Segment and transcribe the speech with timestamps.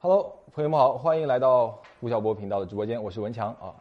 [0.00, 3.74] Hello，朋友们好，欢迎来到吴晓波频道的直播间，我是文强啊。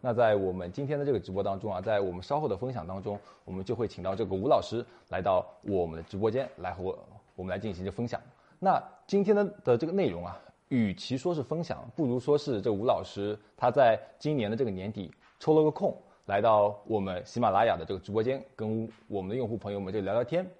[0.00, 6.98] 那在我们今天的这个直播当中啊，在我们稍后的分享当中，我们就会请到这个吴老师来到我们的直播间来和我
[7.36, 8.18] 我们来进行这分享。
[8.58, 15.94] 那今天的的这个内容啊，与其说是分享，不如说是这吴老师他在今年的这个年底抽了个空，
[16.24, 20.50] 来到我们喜马拉雅的这个直播间，跟我们的用户朋友们就聊聊天。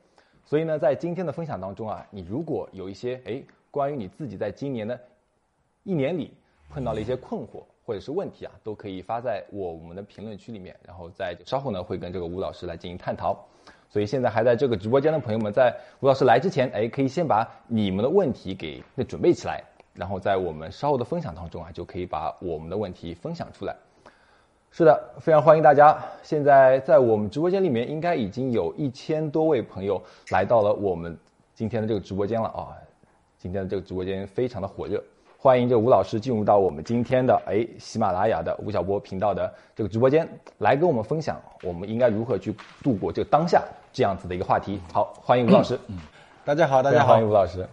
[0.44, 4.98] 所以呢，在今天的分享当中啊，你如果有一些哎关于你自己在今年的
[5.82, 6.32] 一年里
[6.70, 13.46] 碰到了一些困惑或者是问题啊，都可以发在我我们的评论区里面，然后在稍后呢会跟这个吴老师来进行探讨。
[13.90, 23.74] 所以现在还在这个直播间的朋友们，在吴老师来之前，哎，可以先把你们的问题给准备起来，然后在我们稍后的分享当中啊，就可以把我们的问题分享出来。
[24.70, 25.98] 是的，非常欢迎大家。
[26.22, 31.16] 现在在我们直播间里面，应该已经有一千多位朋友来到了我们
[31.54, 32.76] 今天的这个直播间了啊！
[33.38, 35.00] 今天的这个直播间非常的火热，
[35.38, 44.80] 欢迎这吴老师进入到我们今天的哎喜马拉雅的吴晓波频道的这个直播间，来跟我们分享我们应该如何去度过这个当下这样子的一个话题。
[44.92, 45.78] 好，欢迎吴老师。
[45.86, 45.98] 嗯，
[46.44, 47.64] 大家好，大家好，欢迎吴老师。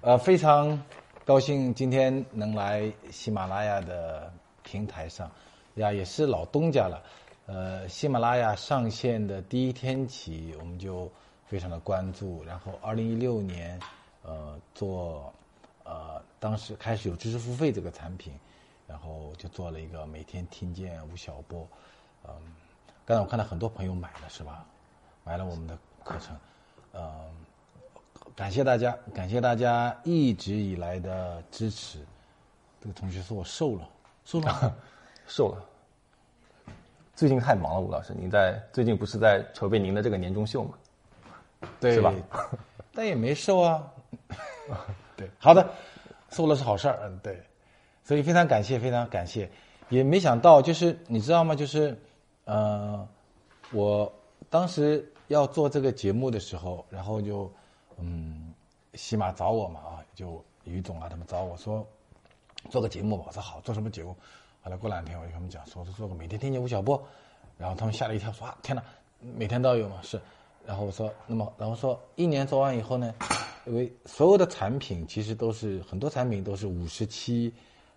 [0.00, 0.82] 呃，非常
[1.24, 4.28] 高兴今天能来喜马拉雅的
[4.64, 5.30] 平台上。
[5.74, 7.00] 呀，也是老东家了，
[7.46, 11.08] 呃，喜马拉雅上线的第一天起，我们就
[11.46, 12.42] 非常的关注。
[12.44, 13.78] 然后，二零一六年，
[14.26, 15.32] 呃，做，
[15.84, 18.32] 呃，当时开始有知识付费这个产品，
[18.88, 21.66] 然后就做了一个每天听见吴晓波，
[22.26, 22.34] 嗯，
[23.04, 24.66] 刚才我看到很多朋友买了，是吧？
[25.22, 26.36] 买了我们的课程，
[26.92, 27.30] 嗯，
[28.34, 32.04] 感谢大家，感谢大家一直以来的支持。
[32.80, 33.88] 这个同学说我瘦了，
[34.24, 34.76] 瘦了。
[35.28, 35.64] 瘦了，
[37.14, 40.74] 最近太忙了，吴老师，您在最近不是在筹备您的这个年终秀吗？
[41.80, 42.12] 对，是吧？
[42.92, 43.92] 但也没瘦啊。
[45.16, 45.68] 对，好的，
[46.30, 47.42] 瘦了是好事儿，嗯，对。
[48.04, 49.50] 所以非常感谢，非常感谢，
[49.88, 51.56] 也没想到，就是你知道吗？
[51.56, 51.98] 就是，
[52.44, 53.06] 呃，
[53.72, 54.12] 我
[54.48, 57.50] 当时要做这个节目的时候，然后就，
[57.98, 58.54] 嗯，
[58.94, 61.84] 喜马找我嘛，啊，就于总啊他们找我说，
[62.70, 63.24] 做个节目吧。
[63.26, 64.14] 我说好，做什么节目？
[64.62, 67.02] 后来过两天，我就跟他们讲，说是做个每天听见吴晓波，
[67.58, 68.82] 然后他们吓了一跳，说啊天哪，
[69.18, 69.98] 每天都有吗？
[70.02, 70.20] 是，
[70.64, 73.12] 然后我说，那么然后说一年做完以后呢，
[73.66, 77.52] 因为所有的产品其实都是很多产品都是五十期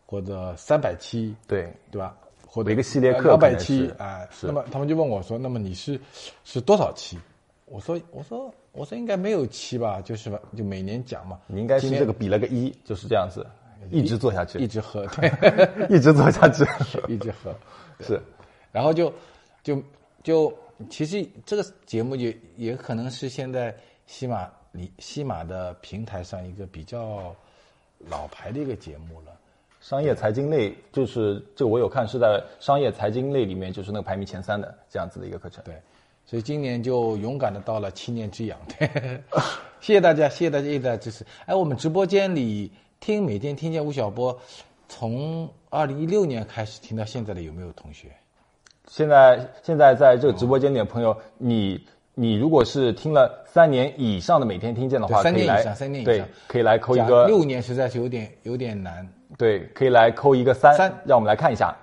[0.06, 2.16] 或者三百期，对对吧？
[2.47, 6.00] 或者一个系列课两百期啊，那么他们就问我说，那么你是
[6.44, 7.18] 是多少期？
[7.66, 11.40] 我说我说我说应该没有期吧，就是吧，就每年讲嘛。
[11.46, 13.46] 你应该是这个比了个一，就是这样子。
[13.91, 16.66] 一直做下去，一直喝， 对一直做下去，
[17.08, 17.56] 一直喝，
[18.06, 18.22] 是，
[18.74, 19.12] 然后就
[19.63, 19.81] 就
[20.22, 20.53] 就，
[20.90, 23.74] 其实这个节目也也可能是现在
[24.06, 27.35] 西马里西马的平台上一个比较
[28.07, 29.38] 老牌的一个节目了。
[29.81, 35.63] 商业财经类就是这个我有看是在商业财经类里面就是那个排名前三的这样子的一个课程。
[35.63, 35.75] 对，
[36.25, 38.59] 所以今年就勇敢的到了七年之痒。
[38.78, 39.22] 对
[39.79, 41.25] 谢谢大家，谢谢大家一直在支持。
[41.46, 42.72] 哎，我们直播间里。
[43.02, 44.38] 听每天听见吴晓波，
[44.90, 48.12] 从二零一六年开始听到现在的有没有同学？
[48.90, 51.81] 现在现在在这个直播间里的朋友，你
[52.19, 57.25] 你如果是听了三年以上的每天听见的话，三年以上，三年以上，对，可以来扣一个。
[57.28, 59.07] 六年实在是有点有点难。
[59.38, 61.74] 对，可以来扣一个三，三让我们来看一下。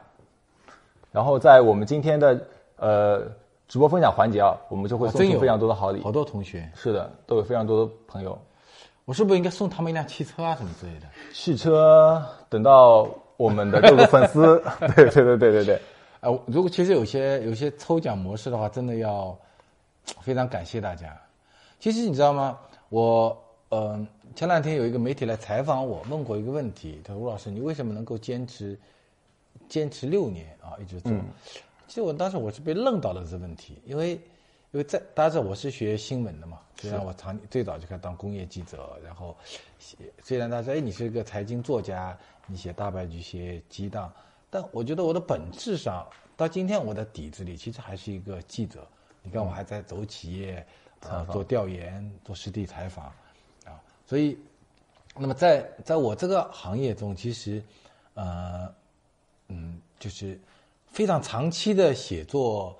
[1.11, 2.39] 然后在我们今天的
[2.77, 3.23] 呃
[3.67, 6.03] 直播分享环节啊，我们就会送出非常多的好礼。
[6.03, 8.39] 好多同学是的，都有非常多的朋友。
[9.07, 11.07] 我是不是应该送他们一辆汽车啊，什么之类的？
[11.33, 13.09] 汽车等到
[13.39, 14.63] 我们的各个粉丝，
[14.95, 15.81] 对对对对对对。
[16.21, 19.35] 呃，如果其实有些有些抽奖模式的话，真的要
[20.21, 21.21] 非常感谢大家。
[21.78, 22.59] 其实你知道吗？
[22.89, 23.37] 我
[23.71, 28.78] 嗯，前两天有一个媒体来采访我，问过一个问题，他说：“吴老师，你为什么能够坚持
[29.69, 31.12] 坚持六年啊，一直做？”
[31.89, 34.21] 其实我当时我是被愣到了这个问题，因为。
[34.72, 39.34] 因为在大家知道我是学新闻的嘛，虽然我长最早就开始当工业记者，然后
[39.78, 44.13] 写虽然大家哎你是一个财经作家，你写大白局写激荡，
[44.51, 48.86] 但我觉得我的本质上到今天我的底子里其实还是一个记者。
[49.27, 50.65] 你看我还在走企业
[51.01, 53.07] 啊，做调研，做实地采访
[53.67, 53.77] 啊，
[54.07, 54.39] 所以
[55.15, 57.63] 那么在在我这个行业中，其实
[58.15, 58.73] 呃
[59.49, 60.41] 嗯就是
[60.87, 62.75] 非常长期的写作。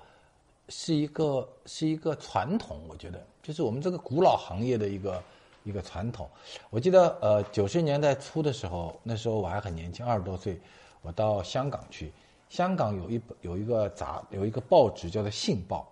[0.69, 5.23] 是一个是一个传统，我觉得就是我们这个古老行业的一个
[5.63, 6.29] 一个传统。
[6.69, 10.59] 我记得呃九十年代初的时候，那时候我还很年轻，二十多岁，
[11.01, 12.11] 我到香港去。
[12.49, 15.89] 香港有一本有一个杂有一个报纸叫做《信报》，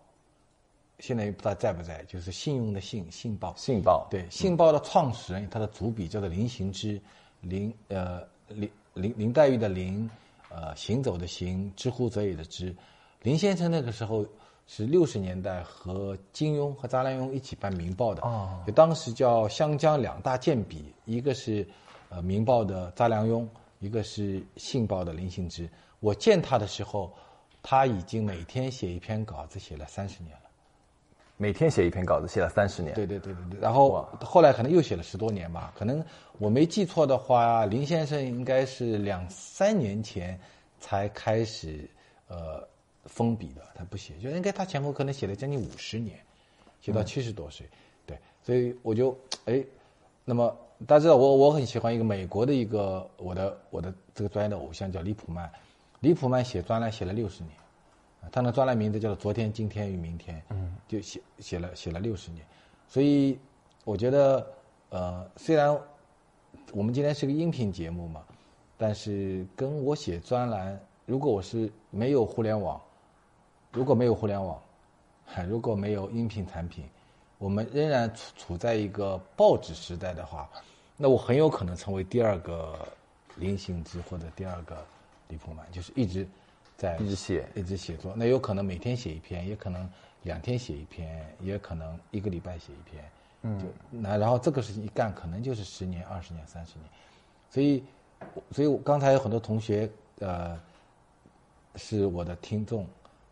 [1.00, 3.53] 现在也不知道在不在，就是信用的信，《信报》。
[3.59, 7.01] 信报对，《信报》的创始人他的主笔叫做林行之，
[7.42, 10.09] 林呃林林林黛玉的林，
[10.50, 12.74] 呃行走的行，知乎者也的知。
[13.21, 14.25] 林先生那个时候
[14.68, 21.68] 是六十年代和金庸和查良镛一起办《明报》的，哦就当时叫湘江两大健笔，一个是
[22.09, 23.45] 呃《明报》的查良镛，
[23.80, 25.69] 一个是《信报》的林行之。
[26.00, 27.12] 我见他的时候，
[27.62, 30.44] 他已经每天写一篇稿子，写了三十年了。
[31.38, 32.96] 每天写一篇稿子，写了三十年。
[32.96, 33.60] 对对对对对。
[33.60, 36.04] 然后后来可能又写了十多年吧，可能
[36.38, 40.40] 我没记错的话，林先生应该是两三年前
[40.80, 41.90] 才开始
[42.28, 42.66] 呃
[43.06, 46.18] 封笔的，他不写，就应该他前后可能写了将近五十年，
[46.80, 47.68] 写到七十多岁。
[48.06, 49.62] 对，所以我就哎，
[50.24, 50.56] 那么
[50.88, 55.52] 大家知道我我很喜欢一个美国的一个我的我的这个专业的偶像叫李普曼，
[56.00, 57.54] 李普曼写专栏写了六十年。
[58.31, 62.45] 他的专栏名字叫做《昨天、今天与明天》，嗯，就写写了写了六十年，
[62.88, 63.38] 所以
[63.83, 64.45] 我觉得，
[64.89, 65.77] 呃，虽然
[66.74, 68.24] 我们今天是个音频节目嘛，
[68.77, 72.81] 但是跟我写专栏，如果我是没有互联网，
[73.72, 74.62] 如果没有互联网，
[75.48, 76.83] 如果没有音频产品，
[77.38, 80.50] 我们仍然处处在一个报纸时代的话，
[80.98, 82.88] 那我很有可能成为第二个
[83.36, 84.83] 林行之或者第二个
[85.27, 86.27] 李鹏曼，就是一直
[86.77, 88.13] 在一直写一直写作。
[88.16, 89.89] 那有可能每天写一篇，也可能
[90.24, 93.04] 两天写一篇，也可能一个礼拜写一篇。
[93.44, 96.89] 嗯，就那然后这个事情一干，可能就是十年、二十年、三十年。
[97.50, 97.83] 所以，
[98.51, 99.89] 所以我刚才有很多同学
[100.19, 100.60] 呃
[101.75, 102.86] 是我的听众，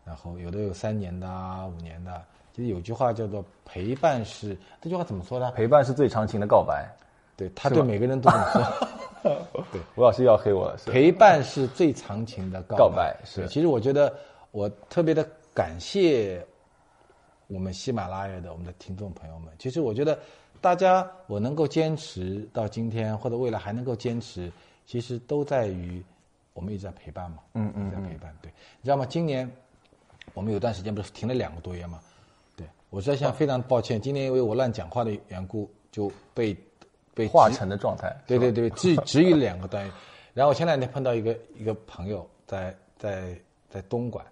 [0.04, 2.24] 然后有的有三年的、啊、五年的。
[2.52, 5.50] 其实有句话叫做“陪伴是”，这句话怎么说呢？
[5.50, 6.88] 陪伴是最长情的告白。
[7.36, 8.88] 对他对每个人都这么说。
[9.72, 14.14] 对，吴老师又要黑我了，是陪伴是最长情的告告白是其实我觉得
[14.50, 16.46] 我特别的感谢
[17.46, 19.50] 我们喜马拉雅的我们的听众朋友们。
[19.58, 20.18] 其实我觉得
[20.60, 24.52] 大家我能够坚持到今天，或者未来还能够坚持，
[24.86, 26.02] 其实都在于
[26.52, 27.38] 我们一直在陪伴嘛。
[27.54, 28.36] 嗯嗯一直在陪伴。
[28.42, 29.06] 对，你知道吗？
[29.06, 29.50] 今年
[30.34, 31.98] 我们有段时间不是停了两个多月嘛？
[32.56, 36.54] 对我在想非常抱歉，今年因为我乱讲话的缘故，就被
[37.14, 38.14] 被化指成的状态。
[38.26, 39.92] 对对对，只只有两个单元。
[40.32, 43.38] 然后我前两天碰到一个一个朋友在在
[43.70, 44.24] 在东莞，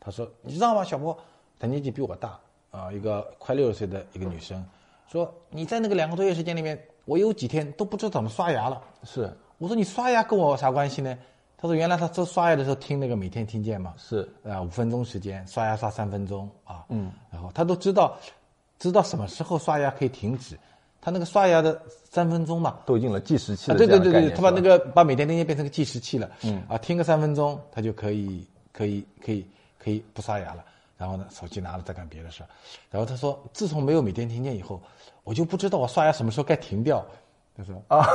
[0.00, 1.16] 他说你知道吗，小波，
[1.58, 2.38] 他年纪比我大
[2.70, 4.64] 啊、一个快六十岁的一个女生，
[5.06, 8.82] 说你在那个两个多月时间里面，我有几天都不知道怎么刷牙了。
[9.04, 11.16] 是我说你刷牙跟我有啥关系呢？
[11.58, 18.16] 他说原来他做刷牙的时候听那个每天听见嘛，是啊，五分钟时间刷牙刷三分钟啊，嗯，然后他都知道
[18.78, 20.58] 知道什么时候刷牙可以停止，
[21.04, 24.30] 他那个刷牙的三分钟嘛，都用了计时器啊，对对对对。
[24.30, 29.44] 他把那个把每天听见变成个计时器了，嗯，啊，听个三分钟，他就可以可以可以
[29.82, 30.64] 可以不刷牙了，
[30.96, 32.46] 然后呢，手机拿了再干别的事儿，
[32.88, 34.80] 然后他说，自从没有每天听见以后，
[35.24, 37.04] 我就不知道我刷牙什么时候该停掉，
[37.56, 38.06] 他说啊，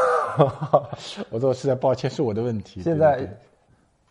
[1.30, 3.38] 我说实在抱歉，是我的问题，现在对对对？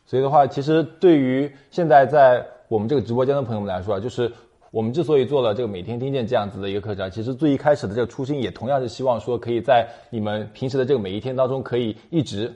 [0.05, 4.31] 所以的话，其实对于现在在我们这个直播间的朋友们来说啊，就是
[4.71, 12.53] 我们之所以做了这个每天听见这样子的一个课程啊，其实最一开始的这个初心也同样是希望说，可以在你们平时的这个每一天当中，可以一直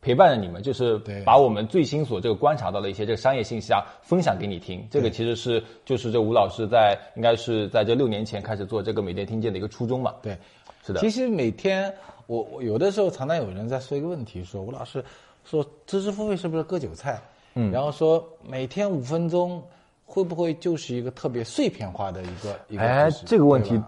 [0.00, 4.86] 陪伴着你们，就是把我们最新所这个观察到的一些这个商业信息啊，分享给你听。
[4.90, 10.14] 这个其实是就是这吴老师在应该是在这六年前开始做这个每天听见的一个初衷嘛。
[10.20, 10.36] 对，
[10.84, 11.92] 是的其实每天
[12.26, 15.02] 我我有的时候常常有人在说一个问题，说吴老师
[15.44, 17.18] 说知识付费是不是割韭菜？
[17.54, 19.62] 嗯，然后说每天五分钟
[20.04, 23.10] 会不会就是一个特别碎片化的一个一个哎？
[23.26, 23.80] 这个问题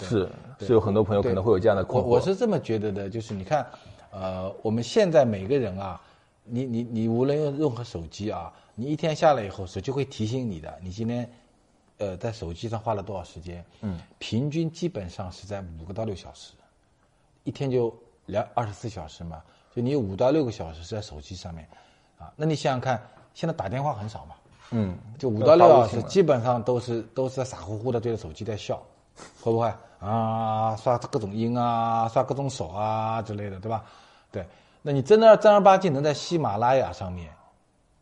[0.00, 0.28] 是
[0.58, 2.06] 是有很多朋友可能会有这样的困惑。
[2.06, 3.66] 我我是这么觉得的，就是你看，
[4.10, 6.00] 呃，我们现在每个人啊，
[6.44, 11.30] 你你你无论用任何手机啊，你一天下来以后，手机会提醒你的，你今天
[11.98, 13.64] 呃在手机上花了多少时间？
[13.82, 16.52] 嗯，平均基本上是在五个到六小时，
[17.42, 17.94] 一天就
[18.26, 19.42] 两二十四小时嘛，
[19.74, 21.68] 就你有五到六个小时是在手机上面，
[22.18, 23.02] 啊，那你想想看，
[23.34, 24.34] 现在打电话很少嘛，
[24.76, 28.82] 嗯，就五到六小时，基本上都是都是在傻乎乎的对着手机在笑，
[29.40, 30.74] 会不会啊？
[30.74, 33.84] 刷各种音啊，刷各种手啊之类的，对吧？
[34.32, 34.44] 对，
[34.82, 37.32] 那你真的要正儿八经能在喜马拉雅上面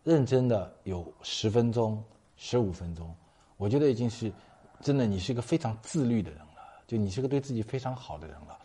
[0.02, 2.02] 认真的有十分钟、
[2.38, 3.14] 十五分钟，
[3.59, 4.33] 我觉得已经是
[4.81, 8.57] 真的，你是一个非常自律的人了，就你是个对自己非常好的人了。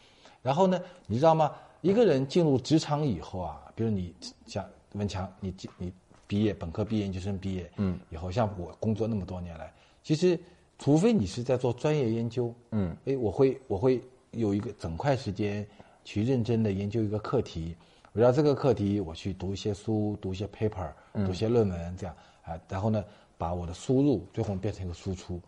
[0.41, 1.51] 然后呢，你知道吗？
[1.81, 5.91] 一个人进入职场以后啊，比如你像文强，你进你
[6.27, 10.37] 毕业本科毕业、研究生毕业，嗯，以后像我工作那么多年来，其实
[10.77, 15.65] 除非你是在做专业研究，嗯，哎，我会我会有一个整块时间
[16.03, 17.75] 去认真的研究一个课题，
[18.13, 23.03] 围绕这个课题我去读一些书、读一些 paper、读一些论文，这样啊，然后呢，
[23.37, 25.39] 把我的输入最后变成一个输出，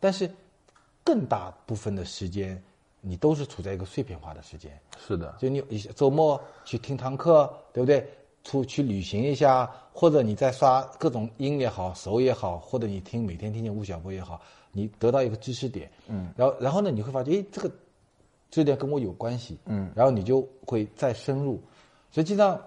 [0.00, 0.30] 但是
[1.04, 2.60] 更大部分的时间，
[3.00, 4.76] 你都是处在一个碎片化的时间。
[4.98, 8.08] 是的，就你你周末去听堂课，对不对？
[8.46, 17.68] 出去旅行一下，或者你在刷各种音也好，手也好，或者你听每天听见吴晓波也好，你得到一个知识点，嗯，然后然后呢，你会发现，诶，这个
[18.48, 21.60] 知识点跟我有关系，嗯，然后你就会再深入。
[22.12, 22.60] 实际上，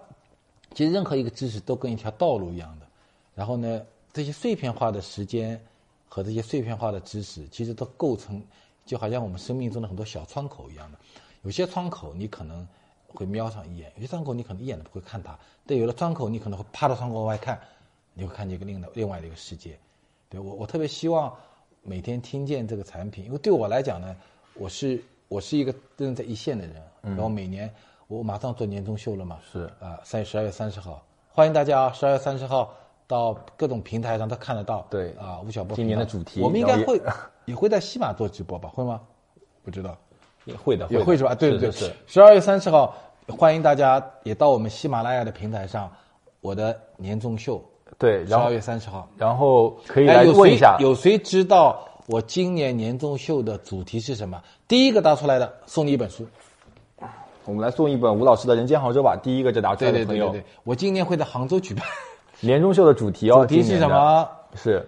[0.75, 2.85] 其实任何一个知识都跟一条道路一样的。
[3.33, 3.81] 然后呢，
[4.11, 5.57] 这些碎片化的时间
[6.09, 8.43] 和这些碎片化的知识，其实都构成，
[8.85, 10.97] 就好像我们生命中的很多小窗口一样的。
[11.43, 12.67] 有些窗口你可能
[13.13, 15.37] 会瞄上一眼，有些窗口你可能一眼都不会看它。
[15.65, 17.59] 但有的窗口你可能会趴到窗口往外看，
[18.13, 19.77] 你会看见一个另的另外的一个世界。
[20.29, 21.35] 对我，我特别希望
[21.83, 24.15] 每天听见这个产品，因为对我来讲呢，
[24.53, 26.81] 我是我是一个真在一线的人。
[27.01, 27.73] 然后每年
[28.07, 32.73] 我马上做年终秀了嘛，是啊，三十二月三十号，欢迎大家啊，十二月三十号。
[33.07, 34.85] 到各种平台上都看得到。
[34.87, 37.01] 对啊，吴晓波今年的主题，我们应该会
[37.45, 38.69] 也会在西马做直播吧？
[38.69, 39.01] 会吗？
[39.63, 39.97] 不知道，
[40.49, 41.33] 也会的，也会是吧？
[41.35, 41.91] 对对对，是。
[42.07, 42.95] 十二月三十号，
[43.27, 45.89] 欢迎大家也到我们喜马拉雅的平台上，
[46.41, 47.63] 我的年终秀。
[47.97, 54.41] 对，十二月三十号，然后可以来问一下，有谁知道我今年年终秀的主题是什么？
[54.67, 56.25] 第一个答出来的送你一本书。
[57.45, 59.15] 我们来送一本吴老师的《人间杭州》吧。
[59.21, 61.83] 第一个就答出来的朋友，对对对对，我今年会在杭州举办。
[62.41, 64.29] 年终秀的主题哦，主题是什么？
[64.53, 64.87] 是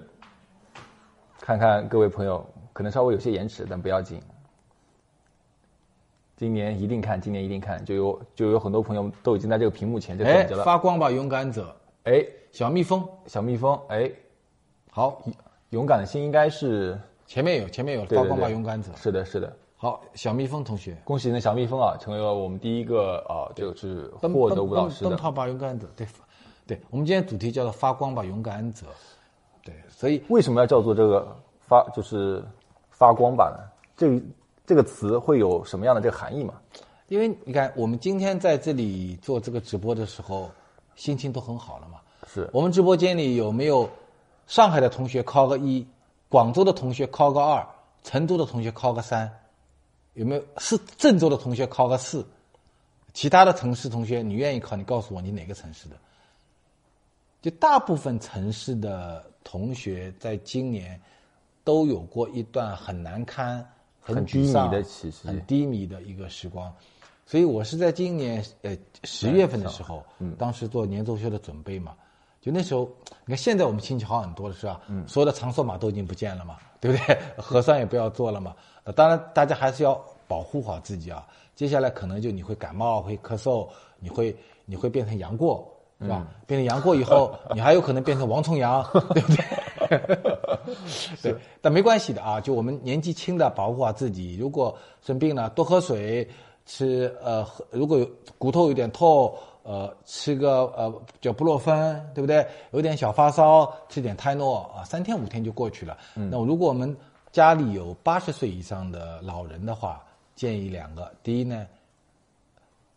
[1.40, 4.22] 看看各位朋友，可能稍微有些延迟，但不要紧。
[6.42, 10.64] 今年一定看，今年一定看，就有就有很多朋友都已经在这个屏幕前就等着了。
[10.64, 11.72] 发光吧，勇敢者！
[12.06, 14.12] 哎，小蜜蜂，小蜜蜂，哎，
[14.90, 15.22] 好，
[15.70, 18.92] 勇敢的心应该是前面有，前面有发光吧，勇敢者。
[18.96, 19.56] 是的，是的。
[19.78, 26.08] 好，小蜜蜂同学，恭喜你的小蜜蜂啊，成为了我们第一个啊，就是获得舞蹈师的灯泡吧，勇敢者，对。
[26.66, 28.88] 对我们今天主题叫做“发光吧，勇敢者”。
[29.64, 32.44] 对，所以为什么要叫做这个发，就是
[32.90, 33.64] 发光吧呢？
[33.96, 34.20] 这
[34.72, 36.54] 这个词会有什么样的这个含义吗？
[37.10, 40.50] 因为你看，我们今天在这里做这个直播的时候，
[40.96, 42.00] 心情都很好了嘛。
[42.26, 43.90] 是我们直播间里有没有
[44.48, 45.86] 上海的同学考个一，
[46.30, 47.68] 广州的同学考个二，
[48.02, 49.30] 成都的同学考个三？
[50.14, 52.26] 有没有是郑州的同学考个四？
[53.12, 54.78] 其他的城市同学，你愿意考？
[54.78, 55.98] 你告诉我，你哪个城市的？
[57.42, 60.98] 就大部分城市的同学，在今年
[61.66, 63.70] 都有过一段很难堪、
[64.02, 64.84] 很低迷的、
[65.24, 66.74] 很低迷的一个时光。
[67.26, 70.04] 所以我是在今年呃十月份的时候，
[70.38, 71.94] 当时做年终秀的准备嘛。
[72.42, 72.90] 就那时候，
[73.26, 74.82] 你看现在我们亲戚好很多了，是吧？
[74.88, 75.08] 嗯。
[75.08, 77.18] 所有的场所码都已经不见了嘛，对不对？
[77.38, 78.56] 核酸也不要做了嘛。
[78.96, 81.26] 当然，大家还是要保护好自己啊。
[81.56, 83.68] 接下来可能就你会感冒、会咳嗽，
[84.00, 85.68] 你会你会变成杨过。
[86.02, 86.26] 是吧？
[86.48, 89.46] 变成杨过以后，你还有可能变成王重阳， 对不对？
[91.22, 92.40] 对，但没关系的啊。
[92.40, 94.38] 就我们年纪轻的，保护好自己。
[94.38, 96.28] 如果生病了，多喝水，
[96.66, 99.34] 吃呃，如果有骨头有点痛，
[99.64, 102.46] 呃，吃个呃叫布洛芬，对不对？
[102.72, 105.98] 有点小发烧，吃点泰诺啊，三天五天就过去了。
[106.16, 106.96] 那如果我们
[107.32, 110.04] 家里有八十岁以上的老人的话，
[110.36, 111.68] 建议两个：第一呢，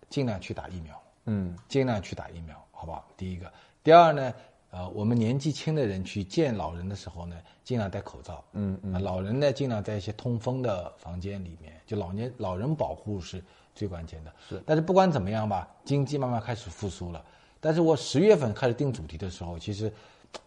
[0.09, 0.95] 尽量去打疫苗，
[1.27, 2.55] 嗯，尽量去打疫苗。
[2.77, 3.07] 好不好？
[3.17, 3.51] 第一个，
[3.83, 4.35] 第二呢？
[4.75, 8.43] 呃，我们年纪轻的人去见老人的时候呢，尽量戴口罩。
[8.55, 9.01] 嗯嗯。
[9.01, 11.81] 老人呢，尽量在一些通风的房间里面。
[11.87, 13.41] 就老年老人保护是
[13.73, 14.33] 最关键的。
[14.49, 14.61] 是。
[14.67, 17.25] 但是不管怎么样吧，经济慢慢开始复苏了。
[17.61, 19.93] 但是我十月份开始定主题的时候，其实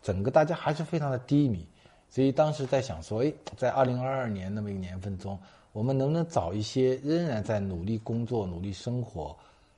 [0.03, 1.65] 整个大家还是非常的低迷。
[2.09, 5.39] 所以当时在想说，哎，在二零二二年那么一个年份中，
[5.71, 9.33] 我们能不能找一些仍然在努力工作、努力生活？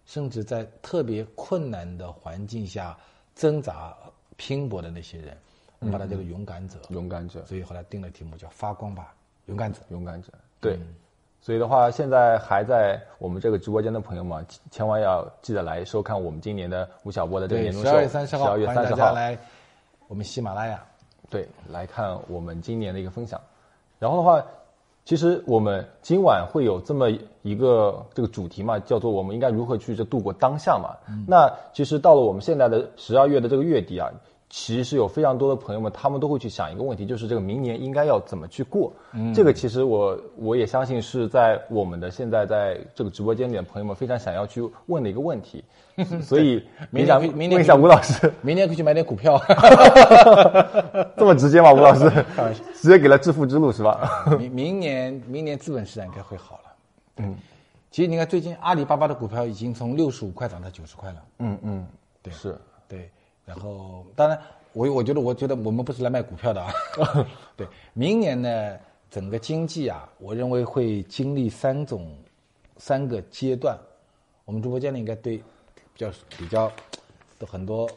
[0.07, 2.97] 甚至在特别困难的环境下
[3.35, 3.95] 挣扎
[4.39, 5.37] 拼搏的那些人，
[5.79, 6.79] 我们把它叫做勇敢者。
[6.91, 7.45] 勇敢者。
[7.45, 9.13] 所以后来定了题目叫“发光吧，
[9.47, 9.81] 勇敢者”。
[9.91, 10.29] 勇敢者。
[10.61, 10.79] 对。
[11.41, 17.89] 所以的话，现在还在我们这个直播间的朋友们，千万要记得来收看我们今年的吴晓波的这个年终秀。
[17.89, 19.37] 十二月三十号，十二月三十号来
[20.07, 20.81] 我们喜马拉雅，
[21.29, 23.39] 对，来看我们今年的一个分享。
[23.99, 24.41] 然后的话。
[25.05, 27.09] 其实我们今晚会有这么
[27.41, 30.95] 一个这个主题嘛，叫做我们应该如何去这度过当下嘛。
[31.25, 34.07] 那其实到了我们现在的十二月的这个月底啊。
[34.49, 38.91] 其实有非常多的朋友们，他们都会去想一个问题，就是这个明年应该要怎么去过。
[39.13, 45.63] 嗯，这个其实我我也相信是在我们的现在在这个直播间里的朋友们非常想要去问的一个问题。
[46.23, 49.37] 所以，明年明年问一下吴老师， 明年可以去买点股票。
[51.15, 51.71] 这么直接吗？
[51.73, 52.09] 吴老师，
[52.73, 54.25] 直接给了致富之路是吧？
[54.39, 56.71] 明明年明年资本市场应该会好了。
[57.17, 57.35] 嗯，
[57.91, 61.21] 其实你看最近阿里巴巴的股票已经从六十五块涨到九十块了。
[61.39, 61.85] 嗯嗯，
[62.23, 63.09] 对，是对。
[63.49, 64.39] 然后，当然，
[64.73, 66.71] 我我觉得，我觉得我们不是来卖股票的啊。
[67.57, 68.79] 对，明年呢，
[69.09, 72.15] 整个经济啊，我认为会经历三种
[72.77, 73.75] 三个阶段。
[74.45, 75.43] 我们直播间里应该对比
[75.95, 76.71] 较比较
[77.39, 77.89] 都很多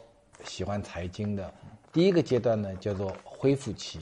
[0.43, 1.53] 喜欢财经的。
[1.91, 3.99] 第一个阶段呢叫做恢复期，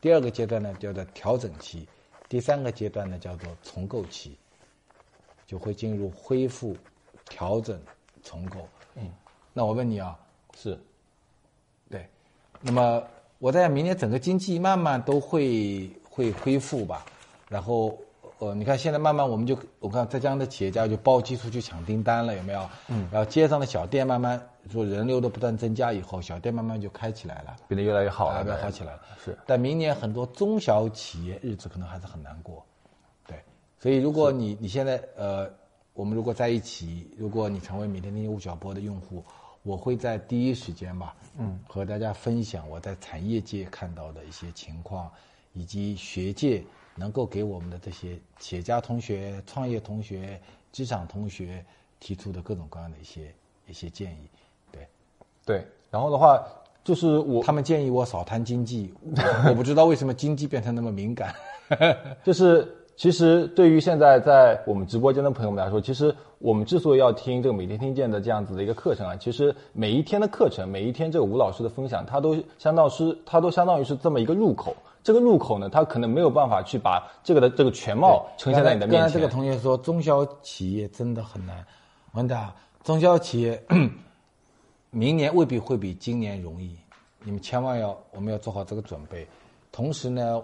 [0.00, 1.86] 第二个阶段呢叫做调整期，
[2.26, 4.38] 第三个阶段呢叫做重构期，
[5.46, 6.74] 就会进入恢复、
[7.26, 7.78] 调整、
[8.22, 8.66] 重构。
[8.94, 9.12] 嗯，
[9.52, 10.18] 那我问你啊，
[10.58, 10.78] 是，
[11.90, 12.08] 对，
[12.62, 13.02] 那么
[13.38, 17.04] 我在明年整个经济慢慢都会会恢复吧，
[17.50, 17.96] 然后
[18.38, 22.66] 呃，你看现在慢慢我们就我看浙江的企业家就包机出去抢订单了，有没有？
[22.88, 27.54] 嗯，然后街上的小店慢慢说人流的不断增加以后，小店慢慢就开起来了。
[27.68, 29.00] 变得越来越好了，越来越好起来了。
[29.22, 32.64] 是，但明年很多中小企业日子可能还是很难过，
[33.26, 33.38] 对。
[33.78, 35.50] 所以如果你你现在呃，
[35.92, 39.22] 我们如果在一起，如果你成为每天听吴晓波的用户，
[39.66, 45.10] 我会在第一时间吧，嗯，和大家分享我在产业界看到的一些情况，
[45.54, 46.62] 以及学界
[46.94, 50.40] 能够给我们的这些企业家同学、创业同学、
[50.72, 51.64] 职场同学
[51.98, 53.34] 提出的各种各样的一些
[53.66, 54.28] 一些建议，
[54.70, 54.86] 对。
[55.44, 55.66] 对。
[55.90, 56.40] 然后的话，
[56.84, 61.34] 就是我他们建议我少谈经济，我我 不知道为什么经济变成那么敏感。
[62.22, 74.74] 就是其实对于现在在我们直播间的朋友们来说，其实我们之所以要听这个每天听见的这样子的一个课程啊，其实每一天的课程，每一天这个吴老师的分享，它都相当是它都相当于是这么一个入口。
[75.04, 79.00] 这个入口呢，它可能没有办法去把这个的这个全貌呈现在你的面前。
[79.02, 81.64] 刚才这个同学说，中小企业真的很难。
[82.14, 83.62] 文达，中小企业
[84.90, 86.74] 明年未必会比今年容易，
[87.22, 89.24] 你们千万要我们要做好这个准备。
[89.70, 90.42] 同时呢，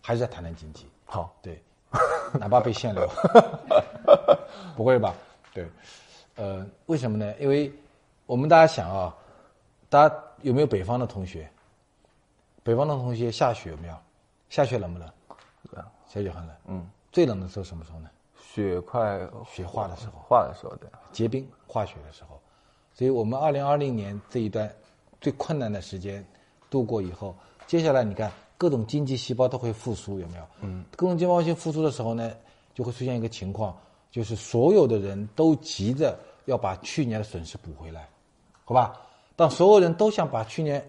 [0.00, 0.86] 还是要谈谈经济。
[1.04, 1.60] 好，对，
[2.38, 3.08] 哪怕被限流，
[4.76, 5.14] 不会吧？
[5.54, 5.66] 对，
[6.36, 7.34] 呃，为什么呢？
[7.38, 7.72] 因为
[8.26, 9.14] 我们大家想啊，
[9.88, 11.48] 大家有没有北方的同学？
[12.62, 13.94] 北方的同学下雪有没有？
[14.50, 15.10] 下雪冷不冷？
[15.72, 16.56] 冷，下雪很冷。
[16.66, 18.10] 嗯，最冷的时候什么时候呢？
[18.36, 22.38] 雪快雪化的时候，化的时候，对，结冰化雪的时候。
[22.92, 24.70] 所以我们二零二零年这一段
[25.20, 26.24] 最困难的时间
[26.68, 27.34] 度过以后，
[27.66, 30.44] 接下来你看各种经济细胞都会复苏，有没有？
[30.60, 32.32] 嗯，各种经济细胞复苏的时候呢，
[32.74, 33.74] 就会出现一个情况，
[34.10, 38.08] 就是所有的人都急着要把去年的损失补回来，
[38.64, 39.00] 好吧？
[39.36, 40.84] 当所有人都想把去年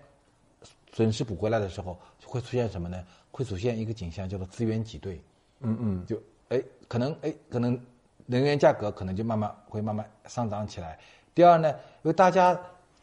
[0.91, 3.03] 损失补回来的时候，会出现什么呢？
[3.31, 5.21] 会出现一个景象，叫做资源挤兑。
[5.59, 7.79] 嗯嗯，就哎，可能哎，可能
[8.25, 10.97] 能源价格可能就慢慢会慢慢上涨起来。
[11.35, 12.59] 第二呢，因为大家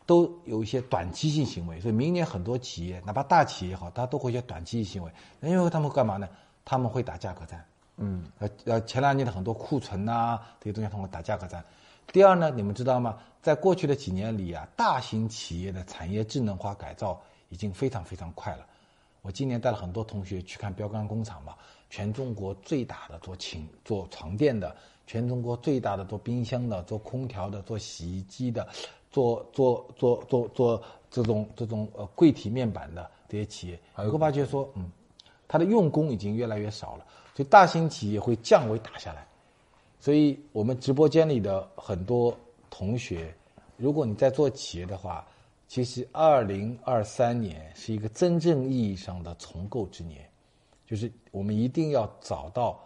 [0.07, 5.11] 都有一些短期性行为，所以明年很多企业，哪怕大企业也好，它都会一些短期性行为。
[5.41, 6.29] 那因为他们干嘛呢？
[6.65, 7.65] 他们会打价格战。
[7.97, 11.65] 嗯，呃呃，前两年的很多库存呐这些东西，他们打价格战。
[12.13, 13.19] 第二呢，你们知道吗？
[13.43, 18.67] 在过去的几年里啊，大型企业的产业智能化改造已经非常非常快了。
[19.23, 21.55] 我今年带了很多同学去看标杆工厂嘛，
[21.91, 28.69] 全中国最大的做寝做床垫的，全中国最大的做冰箱的、做空调的、做洗衣机的、
[29.11, 34.91] 做做做做做这种这种呃柜体面板的这些企业，你会发觉说，嗯，
[35.49, 39.27] 它的用工已经越来越少了，所以大型企业会降维打下来。
[39.99, 42.37] 所以我们直播间里的很多
[42.71, 43.35] 同学，
[43.77, 45.27] 如果你在做企业的话，
[45.67, 50.29] 其实二零二三年是一个真正意义上的重构之年，
[50.87, 52.79] 就是我们一定要找到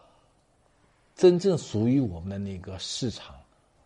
[1.15, 3.35] 真正属于我们的那个市场，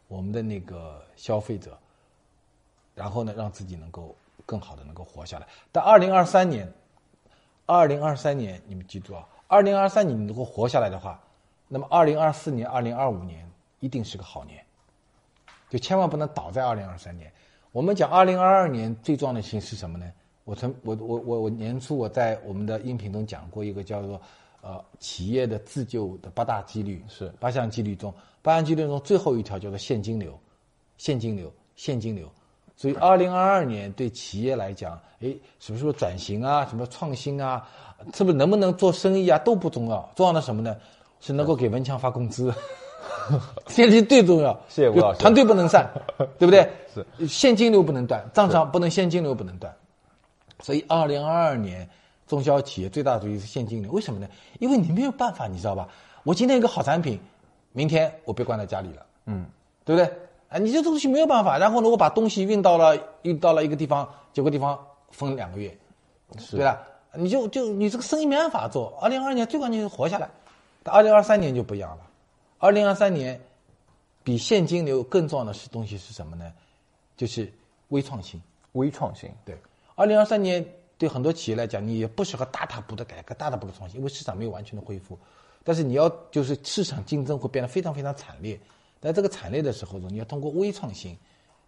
[0.07, 1.77] 我们的那个消费者，
[2.95, 4.15] 然后呢，让自己能够
[4.47, 5.47] 更好的能够活下来。
[5.73, 6.73] 但二零二三年，
[7.67, 11.21] 二零二三年你们记住啊，二零二三年你能够活下来的话，
[11.69, 14.65] 那么二零二四年、二零二五年一定是个好年，
[15.69, 17.33] 就千万不能倒在二零二三年。
[17.73, 20.13] 我们讲二零二二年最重要的事情是什么呢？
[20.45, 24.21] 我曾我我我我年初我在我们的音频中讲过一个叫做
[24.61, 30.39] 呃企业的自救的八大几率，是八项几率中八项几率中最后一条叫做现金流，
[30.99, 32.31] 现金流现金流。
[32.77, 37.67] 所以二零二二年对企业来讲，哎，什么时候转型啊，什么创新啊，
[38.13, 40.77] 是不是能不能做生意啊都不重要，重要的什么呢？
[41.21, 42.53] 是能够给文强发工资。
[43.69, 45.21] 现金最重要，谢谢吴老师。
[45.21, 45.89] 团队不能散，
[46.39, 46.69] 对不对？
[47.19, 49.75] 是现金流不能断，账上不能现金流不能断。
[50.61, 51.89] 所以，二零二二年
[52.27, 53.91] 中小企业最大的主题是现金流。
[53.93, 54.27] 为什么呢？
[54.59, 55.89] 因为你没有办法，你知道吧？
[56.23, 57.19] 我今天一个好产品，
[57.73, 59.47] 明天我被关在家里了，嗯，
[59.85, 60.13] 对不对？
[60.55, 61.59] 啊，你这东西没有办法。
[61.59, 64.79] 然后如果把东西运到了运到了一个地方，结果地方
[65.11, 65.77] 封两个月，
[66.39, 66.81] 是对吧？
[67.15, 68.97] 你就就你这个生意没办法做。
[69.03, 70.31] 二零二二年最关键是活下来，
[70.85, 72.07] 但二零二三年就不一样了。
[72.59, 73.41] 二零二三年，
[74.23, 76.53] 比现金流更重要的是东西是什么呢？
[77.17, 77.53] 就是
[77.89, 78.41] 微创新。
[78.75, 79.57] 微创新，对，
[79.97, 80.63] 二零二三年
[80.97, 85.19] 对对很多企业来讲，你也不适合大踏步的改革、大踏步的创新，因为市场没有完全的恢复。
[85.63, 88.59] 但是你要就是市场竞争会变得非常非常惨烈，
[89.05, 91.17] 在这个惨烈的时候中，你要通过微创新，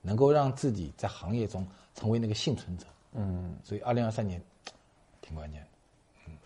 [0.03, 2.87] 能够让自己在行业中成为那个幸存者。
[3.13, 4.41] 嗯，所以二零二三年
[5.21, 5.67] 挺关键的。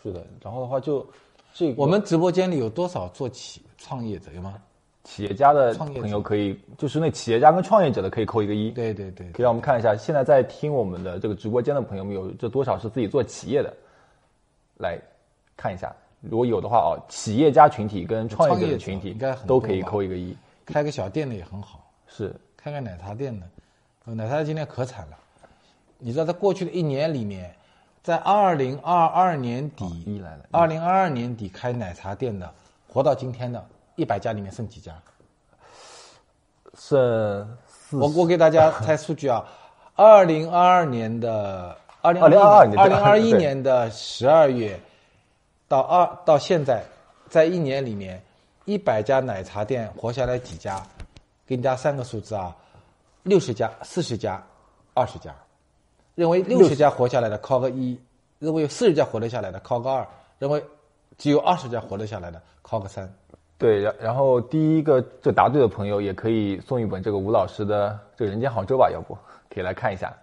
[0.03, 1.07] 是的，然后的话就
[1.55, 4.61] 这个我们直播间里有多少做企创业者有吗？
[5.05, 8.70] 企业家的朋友可以，就是那企业家跟创业者的可以扣一个一。
[8.70, 13.74] 对对对，可以让我们看一下，现在在听我们的这个直播间的朋友们有这多少是自己做企业的？
[14.79, 14.98] 来
[15.57, 20.37] 看一下，如果有的话哦，企业家群体跟创业者的群体应该都可以扣一个一。
[20.64, 21.90] 开个小店的也很好。
[22.07, 23.46] 是，开个奶茶店的，
[24.05, 25.16] 呃奶茶店今天可惨了。
[25.99, 27.55] 你知道，在过去的一年里面，
[28.03, 32.53] 在二零二二年底，二零二二年底开奶茶店的，
[32.88, 33.64] 活到今天的，
[33.96, 34.94] 一百家里面剩几家？
[36.75, 39.44] 剩四我我给大家猜数据啊，
[39.94, 44.81] 二零二二年的二零2022二年二零二一对年的十二月
[45.68, 46.83] 到二到现在，
[47.29, 48.23] 在一年里面，
[48.64, 50.83] 一百家奶茶店活下来几家？
[51.46, 52.57] 给你加三个数字啊，
[53.25, 54.40] 六十家、四十家、
[54.94, 55.35] 二十家。
[56.14, 57.99] 认为六十家活下来的扣个一，
[58.38, 60.07] 认为有四十家活得下来的扣个二，
[60.38, 60.62] 认为
[61.18, 63.12] 只有二十家活得下来的扣个三。
[63.59, 69.16] 对，然然后第一个这答对的朋友也可以送一本这个吴老师的这个《人间杭州》吧，要不
[69.49, 70.14] 可以来看一下。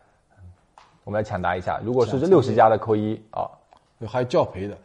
[1.03, 3.49] 我们来抢答一下，如果是这抢六十家的扣一啊，
[3.99, 4.77] 有还有教培的，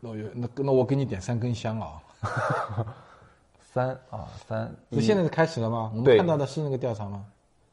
[0.00, 2.00] 那我有那那我给你点三根香啊。
[3.60, 5.90] 三 啊三，那现在是开始了吗？
[5.94, 7.24] 我们看到的是那个调查吗？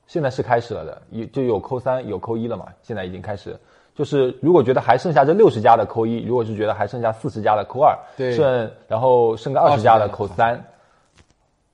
[0.08, 3.58] 现在是开始了的，有就有扣三有扣一了嘛，现在已经开始。
[3.94, 10.66] 就是如果觉得还剩下这六十家的扣一，如果是觉得还剩下四十家的扣二，对剩然后剩个二十家的扣20三，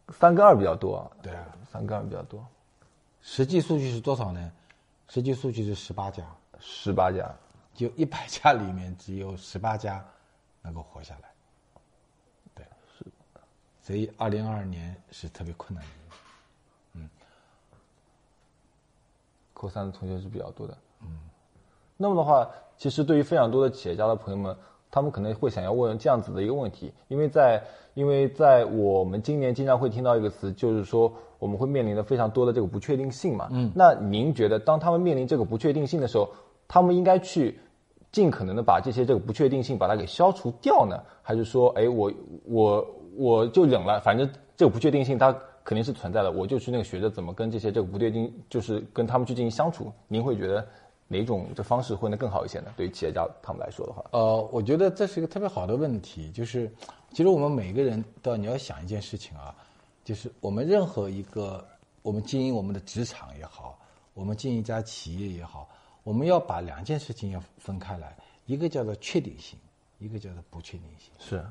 [0.09, 2.43] 三跟二比较多，对啊，三跟二比较多，
[3.21, 4.51] 实际数据是多少呢？
[5.09, 6.23] 实际数据是十八家，
[6.59, 7.31] 十八家，
[7.73, 10.03] 就一百家里面只有十八家
[10.63, 11.26] 能够活下来。
[13.87, 15.89] 所以二零二二年是特别困难的
[16.93, 17.09] 一年。
[19.53, 20.77] 扣三的同学是比较多的。
[21.01, 21.07] 嗯，
[21.95, 24.53] 那么的话，其实对于非常多的企业家的朋友们，
[24.91, 33.47] 他们可能会想要问这样子的一个问题，因为在因为在我们今年经常会听到一个词，就是说我们会面临的非常多的这个不确定性嘛。
[33.51, 36.29] 嗯，那您觉得当他们面临这个不确定性的时候，
[36.67, 37.57] 他们应该去
[38.11, 42.11] 尽可能的把这些这个不确定性把它给消除掉呢，还是说，哎，我
[42.43, 42.85] 我
[43.17, 49.91] 我就忍了，反正这个不确定性它肯定是存在的，我就去那个学着怎么跟这些这个不确定，就是跟他们去进行相处。
[50.07, 50.65] 您会觉得
[51.07, 52.73] 哪种这方式会能更好一些呢？
[52.77, 56.71] 对于企业家他们来说的话，呃，我觉得这是一个特别好的问题，就是
[57.11, 59.55] 其实我们每个人都要你要想一件事情啊，
[60.03, 61.65] 就是我们任何一个
[62.01, 63.77] 我们经营我们的职场也好，
[64.13, 65.67] 我们经营一家企业也好，
[66.03, 69.57] 我们要把两件事情要分开来，一个叫做确定性，
[69.99, 71.45] 一个叫做不确定性，是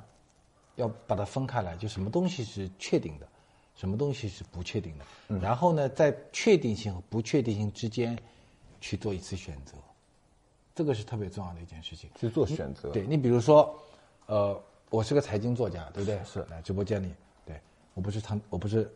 [0.76, 3.26] 要把它分开来，就什么东西是确定的，
[3.74, 8.16] 什么东西是不确定的，然后呢，在确定性和不确定性之间
[8.80, 9.72] 去做一次选择，
[10.74, 12.08] 这个是特别重要的一件事情。
[12.18, 12.90] 去做选择。
[12.90, 13.74] 对你比如说，
[14.26, 14.58] 呃，
[14.90, 16.20] 我是个财经作家，对不对？
[16.24, 17.10] 是来直播间里，
[17.44, 17.60] 对
[17.94, 18.90] 我不是唱，我不是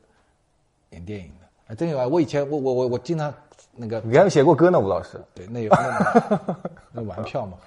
[0.90, 1.48] 演电影的。
[1.68, 2.06] 哎，真有啊！
[2.06, 3.32] 我以前我我我我经常
[3.72, 5.22] 那个你还写过歌呢，吴老师。
[5.34, 6.60] 对，那有那
[6.92, 7.58] 那玩票嘛。